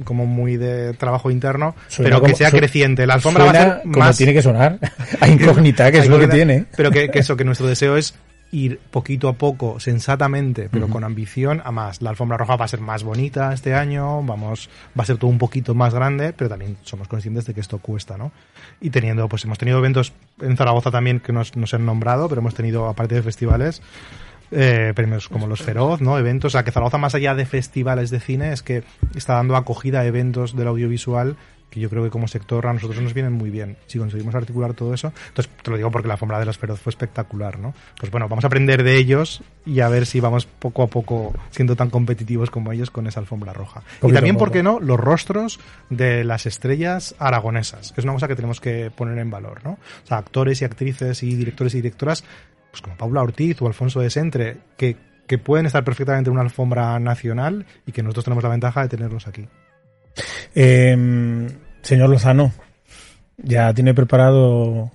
como 0.04 0.26
muy 0.26 0.58
de 0.58 0.94
trabajo 0.94 1.32
interno, 1.32 1.76
suena 1.88 2.10
pero 2.10 2.22
que 2.22 2.32
como, 2.32 2.38
sea 2.38 2.52
creciente. 2.52 3.08
La 3.08 3.16
alfombra 3.16 3.46
va 3.46 3.52
a 3.52 3.54
ser 3.54 3.82
como 3.84 4.00
más... 4.00 4.18
tiene 4.18 4.34
que 4.34 4.42
sonar, 4.42 4.78
a 5.20 5.28
incógnita, 5.28 5.92
que 5.92 6.00
es 6.00 6.08
lo 6.08 6.20
que 6.20 6.28
tiene. 6.28 6.66
Pero 6.76 6.92
que, 6.92 7.10
que 7.10 7.20
eso, 7.20 7.38
que 7.38 7.44
nuestro 7.44 7.68
deseo 7.68 7.96
es 7.96 8.16
ir 8.52 8.80
poquito 8.92 9.28
a 9.28 9.34
poco, 9.34 9.80
sensatamente, 9.80 10.70
pero 10.72 10.86
uh 10.86 10.90
-huh. 10.90 10.92
con 10.92 11.04
ambición 11.04 11.62
a 11.64 11.72
más. 11.72 12.02
La 12.02 12.10
alfombra 12.10 12.38
roja 12.38 12.56
va 12.56 12.66
a 12.66 12.68
ser 12.68 12.80
más 12.80 13.04
bonita 13.04 13.54
este 13.54 13.74
año, 13.74 14.24
vamos, 14.24 14.70
va 14.98 15.04
a 15.04 15.06
ser 15.06 15.18
todo 15.18 15.30
un 15.30 15.38
poquito 15.38 15.76
más 15.76 15.94
grande, 15.94 16.34
pero 16.34 16.50
también 16.50 16.78
somos 16.84 17.08
conscientes 17.08 17.46
de 17.46 17.54
que 17.54 17.62
esto 17.62 17.78
cuesta, 17.80 18.18
¿no? 18.18 18.32
Y 18.82 18.90
teniendo, 18.90 19.28
pues 19.30 19.46
hemos 19.46 19.58
tenido 19.58 19.78
eventos 19.78 20.14
en 20.42 20.58
Zaragoza 20.58 20.92
también 20.92 21.20
que 21.20 21.32
nos, 21.32 21.56
nos 21.56 21.74
han 21.74 21.86
nombrado, 21.86 22.28
pero 22.28 22.42
hemos 22.42 22.56
tenido, 22.56 22.88
aparte 22.88 23.16
de 23.16 23.22
festivales, 23.22 23.82
eh, 24.52 24.94
premios 24.96 25.30
como 25.30 25.46
los 25.46 25.62
Feroz, 25.62 26.02
¿no? 26.02 26.18
Eventos, 26.18 26.50
o 26.50 26.54
sea, 26.54 26.64
que 26.64 26.72
Zaragoza 26.72 26.98
más 26.98 27.14
allá 27.14 27.36
de 27.36 27.46
festivales 27.46 28.10
de 28.10 28.20
cine 28.20 28.52
es 28.52 28.64
que 28.64 28.84
está 29.16 29.36
dando 29.36 29.56
acogida 29.56 30.00
a 30.00 30.06
eventos 30.06 30.56
del 30.56 30.68
audiovisual 30.68 31.38
que 31.70 31.80
yo 31.80 31.90
creo 31.90 32.04
que 32.04 32.10
como 32.10 32.28
sector 32.28 32.66
a 32.68 32.74
nosotros 32.74 33.02
nos 33.02 33.14
vienen 33.14 33.34
muy 33.34 33.50
bien 33.50 33.78
si 33.88 34.00
conseguimos 34.00 34.34
articular 34.36 34.74
todo 34.74 34.94
eso. 34.94 35.14
Entonces, 35.28 35.52
te 35.62 35.72
lo 35.72 35.78
digo 35.78 35.92
porque 35.92 36.08
la 36.08 36.16
alfombra 36.16 36.40
de 36.40 36.46
los 36.46 36.58
feroz 36.58 36.80
fue 36.80 36.90
espectacular, 36.90 37.60
¿no? 37.60 37.74
Pues 38.00 38.12
bueno, 38.12 38.28
vamos 38.28 38.44
a 38.44 38.48
aprender 38.48 38.84
de 38.84 38.98
ellos 38.98 39.42
y 39.66 39.82
a 39.82 39.90
ver 39.90 40.06
si 40.06 40.20
vamos 40.20 40.46
poco 40.46 40.84
a 40.84 40.88
poco 40.88 41.34
siendo 41.52 41.76
tan 41.76 41.90
competitivos 41.90 42.50
como 42.50 42.72
ellos 42.72 42.90
con 42.92 43.08
esa 43.08 43.20
alfombra 43.20 43.54
roja. 43.54 43.84
y 44.02 44.12
también, 44.12 44.38
¿por 44.38 44.52
qué 44.52 44.64
no?, 44.64 44.80
los 44.80 45.00
rostros 45.00 45.60
de 45.90 46.24
las 46.24 46.46
estrellas 46.46 47.16
aragonesas, 47.20 47.92
que 47.92 48.02
es 48.02 48.06
una 48.06 48.14
cosa 48.14 48.28
que 48.28 48.36
tenemos 48.36 48.60
que 48.60 48.92
poner 48.92 49.18
en 49.20 49.30
valor, 49.30 49.62
¿no? 49.64 49.72
O 49.72 50.08
sea, 50.08 50.18
actores 50.18 50.62
y 50.62 50.66
actrices 50.66 51.22
y 51.24 51.36
directores 51.36 51.74
y 51.76 51.78
directoras, 51.78 52.24
pues 52.72 52.82
como 52.82 52.96
Paula 52.98 53.22
Ortiz 53.22 53.62
o 53.62 53.68
Alfonso 53.68 54.00
de 54.00 54.10
Sentre, 54.10 54.58
que, 54.78 54.98
que 55.28 55.38
pueden 55.38 55.66
estar 55.66 55.84
perfectamente 55.84 56.30
en 56.30 56.34
una 56.34 56.42
alfombra 56.42 57.00
nacional 57.00 57.66
y 57.86 57.92
que 57.92 58.02
nosotros 58.04 58.26
tenemos 58.26 58.44
la 58.44 58.50
ventaja 58.50 58.82
de 58.82 58.90
tenerlos 58.90 59.28
aquí. 59.28 59.48
Eh, 60.56 61.48
señor 61.82 62.10
Lozano, 62.10 62.52
¿ya 63.38 63.74
tiene 63.74 63.94
preparado 63.94 64.92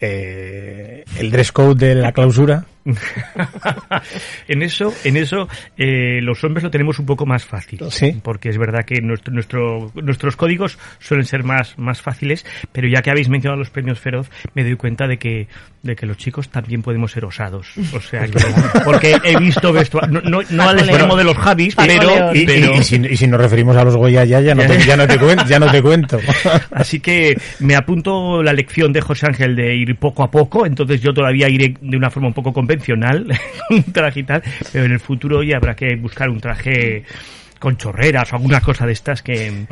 eh, 0.00 1.04
el 1.18 1.30
dress 1.30 1.52
code 1.52 1.86
de 1.86 1.94
la 1.94 2.12
clausura? 2.12 2.66
en 4.48 4.62
eso, 4.62 4.92
en 5.04 5.16
eso 5.16 5.48
eh, 5.76 6.20
los 6.22 6.42
hombres 6.44 6.64
lo 6.64 6.70
tenemos 6.70 6.98
un 6.98 7.06
poco 7.06 7.26
más 7.26 7.44
fácil, 7.44 7.80
¿Sí? 7.90 8.20
porque 8.22 8.48
es 8.48 8.58
verdad 8.58 8.84
que 8.84 9.00
nuestro, 9.00 9.32
nuestro, 9.32 9.90
nuestros 9.94 10.36
códigos 10.36 10.78
suelen 10.98 11.26
ser 11.26 11.44
más, 11.44 11.78
más 11.78 12.00
fáciles, 12.02 12.44
pero 12.72 12.88
ya 12.88 13.02
que 13.02 13.10
habéis 13.10 13.28
mencionado 13.28 13.58
los 13.58 13.70
premios 13.70 13.98
Feroz, 14.00 14.30
me 14.54 14.64
doy 14.64 14.76
cuenta 14.76 15.06
de 15.06 15.18
que, 15.18 15.48
de 15.82 15.96
que 15.96 16.06
los 16.06 16.16
chicos 16.16 16.48
también 16.48 16.82
podemos 16.82 17.12
ser 17.12 17.24
osados. 17.24 17.72
O 17.94 18.00
sea, 18.00 18.26
que, 18.26 18.38
porque 18.84 19.16
he 19.24 19.36
visto 19.38 19.72
vestuario, 19.72 20.20
no, 20.22 20.30
no, 20.30 20.40
no 20.50 20.68
al 20.68 20.78
extremo 20.78 21.16
de 21.16 21.24
los 21.24 21.36
Javis, 21.36 21.74
pero, 21.76 22.34
Y, 22.34 22.46
pero 22.46 22.74
y- 22.74 22.78
y 22.78 22.82
si, 22.82 22.96
y 22.96 23.16
si 23.16 23.26
nos 23.26 23.40
referimos 23.40 23.76
a 23.76 23.84
los 23.84 23.96
Goya 23.96 24.24
ya, 24.24 24.40
ya 24.40 24.54
no 24.54 24.62
te, 24.66 24.78
ya 24.84 24.96
no 24.96 25.06
te, 25.06 25.18
cuen- 25.18 25.46
ya 25.46 25.58
no 25.58 25.70
te 25.70 25.82
cuento. 25.82 26.18
Así 26.72 27.00
que 27.00 27.36
me 27.60 27.74
apunto 27.76 28.42
la 28.42 28.52
lección 28.52 28.92
de 28.92 29.00
José 29.00 29.26
Ángel 29.26 29.54
de 29.56 29.74
ir 29.76 29.96
poco 29.96 30.22
a 30.22 30.30
poco, 30.30 30.66
entonces 30.66 31.00
yo 31.00 31.12
todavía 31.12 31.48
iré 31.48 31.74
de 31.80 31.96
una 31.96 32.10
forma 32.10 32.28
un 32.28 32.34
poco 32.34 32.52
convencional, 32.72 33.26
un 33.70 33.82
traje 33.92 34.20
y 34.20 34.24
tal, 34.24 34.42
pero 34.72 34.84
en 34.84 34.92
el 34.92 35.00
futuro 35.00 35.42
ya 35.42 35.56
habrá 35.56 35.74
que 35.74 35.96
buscar 35.96 36.28
un 36.28 36.40
traje 36.40 37.04
con 37.58 37.76
chorreras 37.76 38.32
o 38.32 38.36
alguna 38.36 38.60
cosa 38.60 38.86
de 38.86 38.92
estas 38.92 39.22
que... 39.22 39.66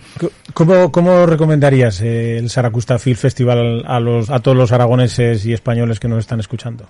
¿Cómo, 0.55 0.93
cómo 0.93 1.27
recomendarías 1.27 2.01
eh, 2.03 2.39
el 2.39 2.49
Saracusta 2.49 2.99
Film 2.99 3.17
Festival 3.17 3.85
a, 3.85 3.97
a 3.97 4.41
todos 4.41 4.57
los 4.57 4.71
aragoneses 4.73 5.45
y 5.45 5.53
españoles 5.53 5.99
que 5.99 6.09
nos 6.09 6.21
están 6.21 6.39
escuchando? 6.41 6.87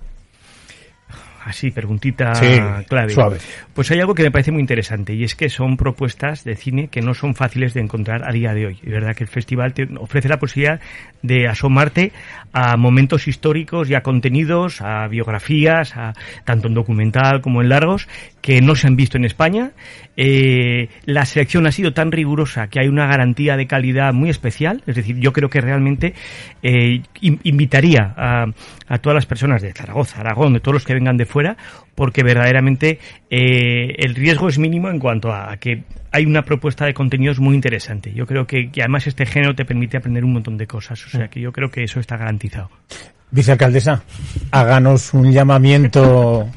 Así, 1.44 1.70
preguntita 1.70 2.34
Sí, 2.34 2.60
clave. 2.88 3.10
suave. 3.10 3.38
Pues 3.72 3.90
hay 3.90 4.00
algo 4.00 4.14
que 4.14 4.22
me 4.22 4.30
parece 4.30 4.52
muy 4.52 4.60
interesante 4.60 5.14
y 5.14 5.24
es 5.24 5.34
que 5.34 5.48
son 5.48 5.76
propuestas 5.76 6.44
de 6.44 6.54
cine 6.54 6.88
que 6.88 7.00
no 7.00 7.14
son 7.14 7.34
fáciles 7.34 7.72
de 7.72 7.80
encontrar 7.80 8.28
a 8.28 8.32
día 8.32 8.52
de 8.52 8.66
hoy. 8.66 8.78
Y 8.82 8.90
verdad 8.90 9.14
que 9.14 9.24
el 9.24 9.30
festival 9.30 9.72
te 9.72 9.88
ofrece 9.98 10.28
la 10.28 10.38
posibilidad 10.38 10.80
de 11.22 11.48
asomarte 11.48 12.12
a 12.52 12.76
momentos 12.76 13.26
históricos 13.26 13.88
y 13.88 13.94
a 13.94 14.02
contenidos, 14.02 14.82
a 14.82 15.06
biografías, 15.08 15.96
a, 15.96 16.12
tanto 16.44 16.68
en 16.68 16.74
documental 16.74 17.40
como 17.40 17.62
en 17.62 17.68
largos, 17.70 18.06
que 18.40 18.60
no 18.60 18.74
se 18.74 18.86
han 18.86 18.96
visto 18.96 19.16
en 19.18 19.24
España. 19.24 19.72
Eh, 20.16 20.88
la 21.04 21.24
selección 21.26 21.66
ha 21.66 21.72
sido 21.72 21.92
tan 21.92 22.10
rigurosa 22.10 22.68
que 22.68 22.80
hay 22.80 22.88
una 22.88 23.06
garantía 23.06 23.56
de 23.56 23.66
calidad 23.66 24.12
muy 24.12 24.30
especial. 24.30 24.82
Es 24.86 24.96
decir, 24.96 25.16
yo 25.18 25.32
creo 25.32 25.50
que 25.50 25.60
realmente 25.60 26.14
eh, 26.62 27.02
in- 27.20 27.40
invitaría 27.42 28.14
a, 28.16 28.46
a 28.88 28.98
todas 28.98 29.14
las 29.14 29.26
personas 29.26 29.62
de 29.62 29.72
Zaragoza, 29.72 30.20
Aragón, 30.20 30.54
de 30.54 30.60
todos 30.60 30.74
los 30.74 30.84
que 30.84 30.94
vengan 30.94 31.16
de 31.16 31.26
fuera, 31.26 31.56
porque 31.94 32.22
verdaderamente 32.22 32.98
eh, 33.30 33.94
el 33.98 34.14
riesgo 34.14 34.48
es 34.48 34.58
mínimo 34.58 34.88
en 34.88 34.98
cuanto 34.98 35.32
a, 35.32 35.52
a 35.52 35.56
que 35.58 35.82
hay 36.12 36.24
una 36.26 36.42
propuesta 36.42 36.86
de 36.86 36.94
contenidos 36.94 37.38
muy 37.40 37.54
interesante. 37.54 38.12
Yo 38.12 38.26
creo 38.26 38.46
que, 38.46 38.70
que 38.70 38.82
además 38.82 39.06
este 39.06 39.26
género 39.26 39.54
te 39.54 39.64
permite 39.64 39.96
aprender 39.98 40.24
un 40.24 40.32
montón 40.32 40.56
de 40.56 40.66
cosas. 40.66 41.04
O 41.06 41.10
sea 41.10 41.28
que 41.28 41.40
yo 41.40 41.52
creo 41.52 41.70
que 41.70 41.84
eso 41.84 42.00
está 42.00 42.16
garantizado. 42.16 42.70
Vicealcaldesa, 43.30 44.02
háganos 44.50 45.14
un 45.14 45.30
llamamiento 45.30 46.48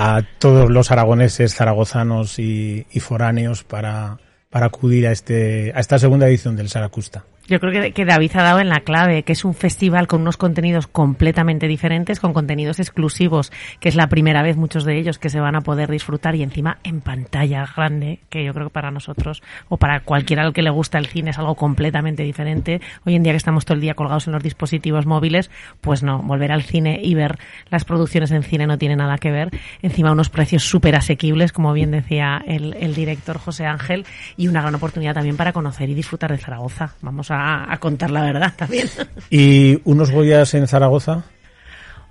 a 0.00 0.22
todos 0.38 0.70
los 0.70 0.92
aragoneses, 0.92 1.56
zaragozanos 1.56 2.38
y, 2.38 2.86
y 2.92 3.00
foráneos 3.00 3.64
para, 3.64 4.20
para 4.48 4.66
acudir 4.66 5.08
a, 5.08 5.10
este, 5.10 5.72
a 5.74 5.80
esta 5.80 5.98
segunda 5.98 6.28
edición 6.28 6.54
del 6.54 6.68
Saracusta. 6.68 7.24
Yo 7.48 7.60
creo 7.60 7.72
que, 7.72 7.92
que 7.92 8.04
David 8.04 8.32
ha 8.34 8.42
dado 8.42 8.60
en 8.60 8.68
la 8.68 8.80
clave, 8.80 9.22
que 9.22 9.32
es 9.32 9.42
un 9.42 9.54
festival 9.54 10.06
con 10.06 10.20
unos 10.20 10.36
contenidos 10.36 10.86
completamente 10.86 11.66
diferentes, 11.66 12.20
con 12.20 12.34
contenidos 12.34 12.78
exclusivos, 12.78 13.50
que 13.80 13.88
es 13.88 13.94
la 13.94 14.08
primera 14.08 14.42
vez 14.42 14.58
muchos 14.58 14.84
de 14.84 14.98
ellos 14.98 15.18
que 15.18 15.30
se 15.30 15.40
van 15.40 15.56
a 15.56 15.62
poder 15.62 15.90
disfrutar 15.90 16.34
y 16.34 16.42
encima 16.42 16.76
en 16.84 17.00
pantalla 17.00 17.66
grande, 17.74 18.20
que 18.28 18.44
yo 18.44 18.52
creo 18.52 18.66
que 18.66 18.74
para 18.74 18.90
nosotros 18.90 19.42
o 19.70 19.78
para 19.78 20.00
cualquiera 20.00 20.42
al 20.42 20.52
que 20.52 20.60
le 20.60 20.68
gusta 20.68 20.98
el 20.98 21.06
cine 21.06 21.30
es 21.30 21.38
algo 21.38 21.54
completamente 21.54 22.22
diferente. 22.22 22.82
Hoy 23.06 23.14
en 23.14 23.22
día 23.22 23.32
que 23.32 23.38
estamos 23.38 23.64
todo 23.64 23.76
el 23.76 23.80
día 23.80 23.94
colgados 23.94 24.26
en 24.26 24.34
los 24.34 24.42
dispositivos 24.42 25.06
móviles, 25.06 25.50
pues 25.80 26.02
no, 26.02 26.18
volver 26.18 26.52
al 26.52 26.64
cine 26.64 27.00
y 27.02 27.14
ver 27.14 27.38
las 27.70 27.86
producciones 27.86 28.30
en 28.30 28.42
cine 28.42 28.66
no 28.66 28.76
tiene 28.76 28.96
nada 28.96 29.16
que 29.16 29.30
ver. 29.30 29.48
Encima 29.80 30.12
unos 30.12 30.28
precios 30.28 30.64
súper 30.64 30.96
asequibles, 30.96 31.52
como 31.52 31.72
bien 31.72 31.92
decía 31.92 32.42
el, 32.46 32.74
el 32.78 32.94
director 32.94 33.38
José 33.38 33.64
Ángel, 33.64 34.04
y 34.36 34.48
una 34.48 34.60
gran 34.60 34.74
oportunidad 34.74 35.14
también 35.14 35.38
para 35.38 35.54
conocer 35.54 35.88
y 35.88 35.94
disfrutar 35.94 36.30
de 36.30 36.36
Zaragoza. 36.36 36.94
Vamos 37.00 37.30
a, 37.30 37.37
a 37.38 37.78
contar 37.78 38.10
la 38.10 38.22
verdad 38.22 38.54
también. 38.56 38.88
¿Y 39.30 39.80
unos 39.84 40.10
Goyas 40.10 40.54
en 40.54 40.66
Zaragoza? 40.66 41.24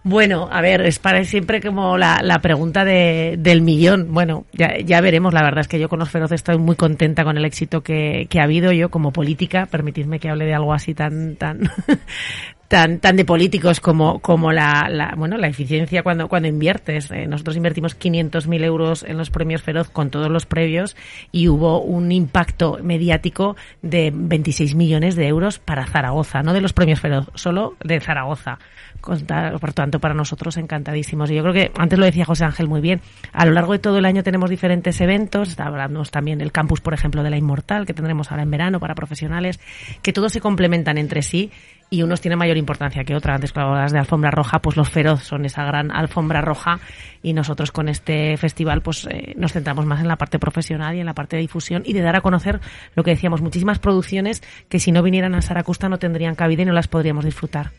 Bueno, 0.09 0.47
a 0.49 0.61
ver, 0.61 0.83
es 0.83 0.99
para 0.99 1.25
siempre 1.25 1.59
como 1.61 1.97
la, 1.97 2.21
la 2.23 2.39
pregunta 2.39 2.85
de, 2.85 3.35
del 3.37 3.61
millón. 3.61 4.13
Bueno, 4.13 4.45
ya, 4.53 4.77
ya 4.79 5.01
veremos. 5.01 5.33
La 5.33 5.43
verdad 5.43 5.59
es 5.59 5.67
que 5.67 5.79
yo 5.79 5.89
con 5.89 5.99
los 5.99 6.09
feroces 6.09 6.35
estoy 6.35 6.57
muy 6.57 6.77
contenta 6.77 7.25
con 7.25 7.37
el 7.37 7.43
éxito 7.43 7.81
que, 7.81 8.25
que 8.29 8.39
ha 8.39 8.43
habido. 8.43 8.71
Yo 8.71 8.89
como 8.89 9.11
política, 9.11 9.65
permitidme 9.65 10.19
que 10.19 10.29
hable 10.29 10.45
de 10.45 10.53
algo 10.53 10.73
así 10.73 10.93
tan 10.93 11.35
tan 11.35 11.69
tan 12.67 12.99
tan 12.99 13.15
de 13.15 13.23
políticos 13.23 13.79
como 13.79 14.19
como 14.19 14.51
la, 14.51 14.89
la 14.89 15.13
bueno 15.15 15.37
la 15.37 15.47
eficiencia 15.47 16.03
cuando 16.03 16.27
cuando 16.27 16.47
inviertes. 16.47 17.09
Eh, 17.11 17.27
nosotros 17.27 17.55
invertimos 17.55 17.97
500.000 17.97 18.63
euros 18.63 19.03
en 19.03 19.17
los 19.17 19.29
premios 19.29 19.61
feroz 19.61 19.89
con 19.89 20.09
todos 20.09 20.29
los 20.29 20.45
previos 20.45 20.95
y 21.31 21.47
hubo 21.47 21.81
un 21.81 22.11
impacto 22.11 22.79
mediático 22.81 23.55
de 23.81 24.11
26 24.13 24.75
millones 24.75 25.15
de 25.15 25.27
euros 25.27 25.59
para 25.59 25.85
Zaragoza, 25.85 26.43
no 26.43 26.53
de 26.53 26.61
los 26.61 26.73
premios 26.73 26.99
feroz, 26.99 27.29
solo 27.35 27.75
de 27.83 27.99
Zaragoza. 27.99 28.59
Por 28.99 29.73
tanto, 29.73 29.99
para 29.99 30.13
nosotros 30.13 30.57
encantadísimos. 30.57 31.29
Y 31.31 31.35
yo 31.35 31.43
creo 31.43 31.53
que 31.53 31.71
antes 31.77 31.97
lo 31.97 32.03
decía 32.03 32.25
José 32.25 32.43
Ángel 32.43 32.67
muy 32.67 32.81
bien. 32.81 32.99
A 33.31 33.45
lo 33.45 33.51
largo 33.51 33.71
de 33.73 33.79
todo 33.79 33.99
el 33.99 34.05
año 34.05 34.23
tenemos 34.23 34.49
diferentes 34.49 34.99
eventos. 34.99 35.57
Hablamos 35.59 36.11
también 36.11 36.39
del 36.39 36.51
campus, 36.51 36.81
por 36.81 36.93
ejemplo, 36.93 37.23
de 37.23 37.29
la 37.29 37.37
Inmortal, 37.37 37.85
que 37.85 37.93
tendremos 37.93 38.31
ahora 38.31 38.43
en 38.43 38.51
verano 38.51 38.79
para 38.79 38.95
profesionales, 38.95 39.59
que 40.01 40.11
todos 40.11 40.33
se 40.33 40.41
complementan 40.41 40.97
entre 40.97 41.21
sí 41.21 41.51
y 41.89 42.03
unos 42.03 42.21
tienen 42.21 42.39
mayor 42.39 42.57
importancia 42.57 43.03
que 43.03 43.15
otros. 43.15 43.35
Antes, 43.35 43.53
cuando 43.53 43.73
hablas 43.73 43.91
de 43.91 43.99
alfombra 43.99 44.31
roja, 44.31 44.59
pues 44.59 44.77
los 44.77 44.89
feroz 44.89 45.23
son 45.23 45.45
esa 45.45 45.63
gran 45.63 45.91
alfombra 45.91 46.41
roja 46.41 46.79
y 47.23 47.33
nosotros 47.33 47.71
con 47.71 47.89
este 47.89 48.37
festival 48.37 48.81
pues 48.81 49.07
eh, 49.09 49.33
nos 49.37 49.53
centramos 49.53 49.85
más 49.85 50.01
en 50.01 50.07
la 50.07 50.17
parte 50.17 50.39
profesional 50.39 50.95
y 50.95 50.99
en 50.99 51.05
la 51.05 51.13
parte 51.13 51.35
de 51.35 51.41
difusión 51.41 51.83
y 51.85 51.93
de 51.93 52.01
dar 52.01 52.15
a 52.15 52.21
conocer 52.21 52.59
lo 52.95 53.03
que 53.03 53.11
decíamos, 53.11 53.41
muchísimas 53.41 53.79
producciones 53.79 54.43
que 54.69 54.79
si 54.79 54.91
no 54.91 55.03
vinieran 55.03 55.35
a 55.35 55.41
Saracusta 55.41 55.89
no 55.89 55.99
tendrían 55.99 56.35
cabida 56.35 56.63
y 56.63 56.65
no 56.65 56.73
las 56.73 56.87
podríamos 56.87 57.25
disfrutar. 57.25 57.71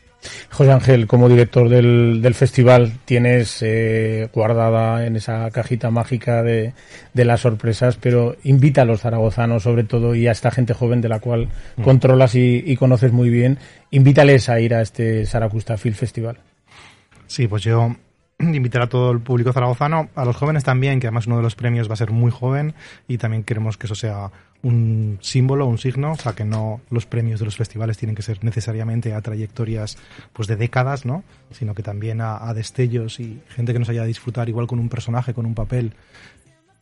José 0.51 0.71
Ángel, 0.71 1.07
como 1.07 1.29
director 1.29 1.69
del, 1.69 2.21
del 2.21 2.33
festival, 2.33 2.93
tienes 3.05 3.61
eh, 3.61 4.29
guardada 4.33 5.05
en 5.05 5.15
esa 5.15 5.49
cajita 5.51 5.91
mágica 5.91 6.43
de, 6.43 6.73
de 7.13 7.25
las 7.25 7.41
sorpresas, 7.41 7.97
pero 7.97 8.35
invita 8.43 8.81
a 8.81 8.85
los 8.85 9.01
zaragozanos, 9.01 9.63
sobre 9.63 9.83
todo, 9.83 10.15
y 10.15 10.27
a 10.27 10.31
esta 10.31 10.51
gente 10.51 10.73
joven 10.73 11.01
de 11.01 11.09
la 11.09 11.19
cual 11.19 11.47
controlas 11.83 12.35
y, 12.35 12.63
y 12.65 12.75
conoces 12.75 13.11
muy 13.11 13.29
bien, 13.29 13.57
invítales 13.91 14.49
a 14.49 14.59
ir 14.59 14.73
a 14.73 14.81
este 14.81 15.25
Saracusta 15.25 15.77
Film 15.77 15.95
Festival. 15.95 16.37
Sí, 17.27 17.47
pues 17.47 17.63
yo 17.63 17.95
invitar 18.53 18.81
a 18.81 18.87
todo 18.87 19.11
el 19.11 19.19
público 19.19 19.51
zaragozano, 19.51 20.09
a 20.15 20.23
los 20.23 20.35
jóvenes 20.35 20.63
también, 20.63 20.99
que 20.99 21.07
además 21.07 21.27
uno 21.27 21.37
de 21.37 21.43
los 21.43 21.55
premios 21.55 21.89
va 21.89 21.93
a 21.93 21.97
ser 21.97 22.11
muy 22.11 22.31
joven 22.31 22.73
y 23.07 23.17
también 23.17 23.43
queremos 23.43 23.77
que 23.77 23.87
eso 23.87 23.95
sea 23.95 24.31
un 24.61 25.17
símbolo, 25.21 25.65
un 25.65 25.77
signo, 25.77 26.13
o 26.13 26.15
sea 26.15 26.33
que 26.33 26.45
no 26.45 26.81
los 26.89 27.05
premios 27.05 27.39
de 27.39 27.45
los 27.45 27.57
festivales 27.57 27.97
tienen 27.97 28.15
que 28.15 28.21
ser 28.21 28.43
necesariamente 28.43 29.13
a 29.13 29.21
trayectorias 29.21 29.97
pues 30.31 30.47
de 30.47 30.55
décadas, 30.55 31.05
¿no? 31.05 31.23
Sino 31.51 31.75
que 31.75 31.83
también 31.83 32.21
a, 32.21 32.53
destellos 32.53 33.19
y 33.19 33.41
gente 33.49 33.73
que 33.73 33.79
nos 33.79 33.89
haya 33.89 34.03
a 34.03 34.05
disfrutar 34.05 34.47
igual 34.49 34.67
con 34.67 34.79
un 34.79 34.89
personaje, 34.89 35.33
con 35.33 35.45
un 35.45 35.55
papel 35.55 35.93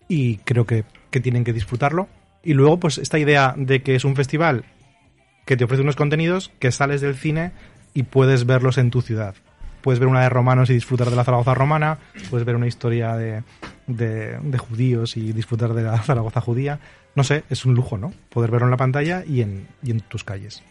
y 0.08 0.38
creo 0.38 0.66
que, 0.66 0.86
que 1.10 1.20
tienen 1.20 1.44
que 1.44 1.54
disfrutarlo. 1.54 2.08
Y 2.44 2.54
luego 2.54 2.80
pues 2.80 2.98
esta 3.00 3.20
idea 3.20 3.54
de 3.58 3.82
que 3.82 3.96
es 3.96 4.06
un 4.06 4.16
festival 4.16 4.66
que 5.46 5.58
te 5.58 5.64
ofrece 5.64 5.82
unos 5.82 5.96
contenidos 5.96 6.52
que 6.60 6.72
sales 6.72 7.02
del 7.02 7.16
cine 7.16 7.52
y 7.94 8.04
puedes 8.04 8.46
verlos 8.46 8.78
en 8.78 8.92
tu 8.92 9.02
ciudad 9.02 9.36
puedes 9.88 10.02
ver 10.02 10.10
una 10.10 10.24
de 10.24 10.28
romanos 10.28 10.70
y 10.70 10.74
disfrutar 10.74 11.10
de 11.10 11.16
la 11.16 11.24
Zaragoza 11.24 11.54
romana, 11.54 11.98
puedes 12.30 12.46
ver 12.46 12.58
una 12.58 12.68
historia 12.68 13.16
de, 13.16 13.44
de, 13.88 14.58
judíos 14.58 15.16
y 15.16 15.32
disfrutar 15.32 15.74
de 15.74 15.84
la 15.84 15.98
Zaragoza 16.04 16.42
judía. 16.42 16.78
No 17.16 17.24
sé, 17.24 17.46
es 17.50 17.64
un 17.64 17.74
lujo, 17.74 17.98
¿no? 17.98 18.12
Poder 18.28 18.52
verlo 18.52 18.68
en 18.68 18.72
la 18.72 18.76
pantalla 18.76 19.24
y 19.26 19.40
en, 19.40 19.66
y 19.82 19.92
en 19.92 20.02
tus 20.02 20.26
calles. 20.26 20.62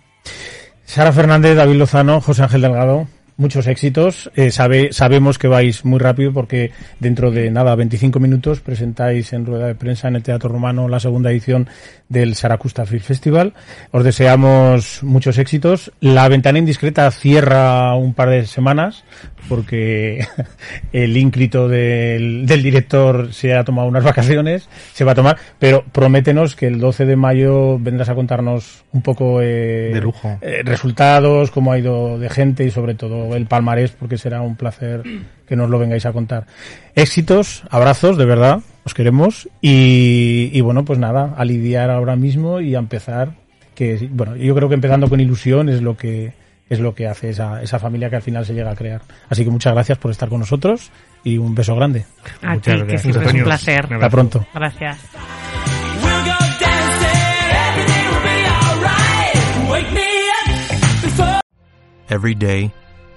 Sara 0.84 1.12
Fernández, 1.12 1.56
David 1.56 1.76
Lozano, 1.76 2.20
José 2.20 2.42
Ángel 2.42 2.60
Delgado, 2.60 3.08
muchos 3.36 3.66
éxitos. 3.66 4.30
Eh, 4.34 4.50
sabe, 4.50 4.92
sabemos 4.92 5.38
que 5.38 5.48
vais 5.48 5.84
muy 5.84 5.98
rápido 5.98 6.32
porque 6.32 6.70
dentro 7.00 7.30
de 7.30 7.50
nada, 7.50 7.74
25 7.74 8.18
minutos, 8.20 8.60
presentáis 8.60 9.32
en 9.32 9.46
rueda 9.46 9.66
de 9.66 9.74
prensa 9.74 10.08
en 10.08 10.16
el 10.16 10.22
Teatro 10.22 10.48
Romano 10.48 10.88
la 10.88 11.00
segunda 11.00 11.30
edición 11.30 11.68
del 12.08 12.34
Saracusta 12.34 12.86
Film 12.86 13.02
Festival. 13.02 13.52
Os 13.90 14.04
deseamos 14.04 15.02
muchos 15.02 15.38
éxitos. 15.38 15.92
La 16.00 16.28
ventana 16.28 16.58
indiscreta 16.58 17.10
cierra 17.10 17.94
un 17.96 18.14
par 18.14 18.30
de 18.30 18.46
semanas 18.46 19.04
porque 19.48 20.26
el 20.92 21.16
ínclito 21.16 21.68
del, 21.68 22.46
del 22.46 22.62
director 22.62 23.32
se 23.32 23.54
ha 23.54 23.64
tomado 23.64 23.88
unas 23.88 24.04
vacaciones, 24.04 24.68
se 24.92 25.04
va 25.04 25.12
a 25.12 25.14
tomar, 25.14 25.36
pero 25.58 25.84
prométenos 25.92 26.56
que 26.56 26.66
el 26.66 26.78
12 26.78 27.06
de 27.06 27.16
mayo 27.16 27.78
vendrás 27.78 28.08
a 28.08 28.14
contarnos 28.14 28.84
un 28.92 29.02
poco 29.02 29.40
eh, 29.42 29.90
De 29.92 30.00
lujo. 30.00 30.38
eh, 30.40 30.62
resultados, 30.64 31.50
cómo 31.50 31.72
ha 31.72 31.78
ido 31.78 32.18
de 32.18 32.28
gente 32.28 32.64
y 32.64 32.70
sobre 32.70 32.94
todo 32.94 33.25
el 33.34 33.46
palmarés, 33.46 33.92
porque 33.92 34.18
será 34.18 34.42
un 34.42 34.56
placer 34.56 35.02
que 35.46 35.56
nos 35.56 35.70
lo 35.70 35.78
vengáis 35.78 36.06
a 36.06 36.12
contar. 36.12 36.46
Éxitos, 36.94 37.64
abrazos, 37.70 38.16
de 38.16 38.24
verdad, 38.24 38.60
os 38.84 38.94
queremos 38.94 39.48
y, 39.60 40.50
y 40.52 40.60
bueno, 40.60 40.84
pues 40.84 40.98
nada, 40.98 41.34
a 41.36 41.44
lidiar 41.44 41.90
ahora 41.90 42.16
mismo 42.16 42.60
y 42.60 42.74
a 42.74 42.78
empezar, 42.78 43.34
que 43.74 44.08
bueno, 44.10 44.36
yo 44.36 44.54
creo 44.54 44.68
que 44.68 44.74
empezando 44.74 45.08
con 45.08 45.20
ilusión 45.20 45.68
es 45.68 45.82
lo 45.82 45.96
que 45.96 46.32
es 46.68 46.80
lo 46.80 46.94
que 46.94 47.06
hace 47.06 47.30
esa, 47.30 47.62
esa 47.62 47.78
familia 47.78 48.10
que 48.10 48.16
al 48.16 48.22
final 48.22 48.44
se 48.44 48.54
llega 48.54 48.70
a 48.70 48.74
crear. 48.74 49.02
Así 49.28 49.44
que 49.44 49.50
muchas 49.50 49.72
gracias 49.72 49.98
por 49.98 50.10
estar 50.10 50.28
con 50.28 50.40
nosotros 50.40 50.90
y 51.22 51.38
un 51.38 51.54
beso 51.54 51.76
grande. 51.76 52.06
A 52.42 52.54
Muchas 52.54 52.62
ti, 52.62 52.70
que 52.70 52.76
gracias, 52.78 53.02
siempre 53.02 53.26
es 53.26 53.34
un 53.34 53.44
placer. 53.44 53.86
Un 53.86 53.94
Hasta 53.94 54.10
pronto. 54.10 54.46
Gracias. 54.52 54.98
Every 62.08 62.34
day, 62.34 62.72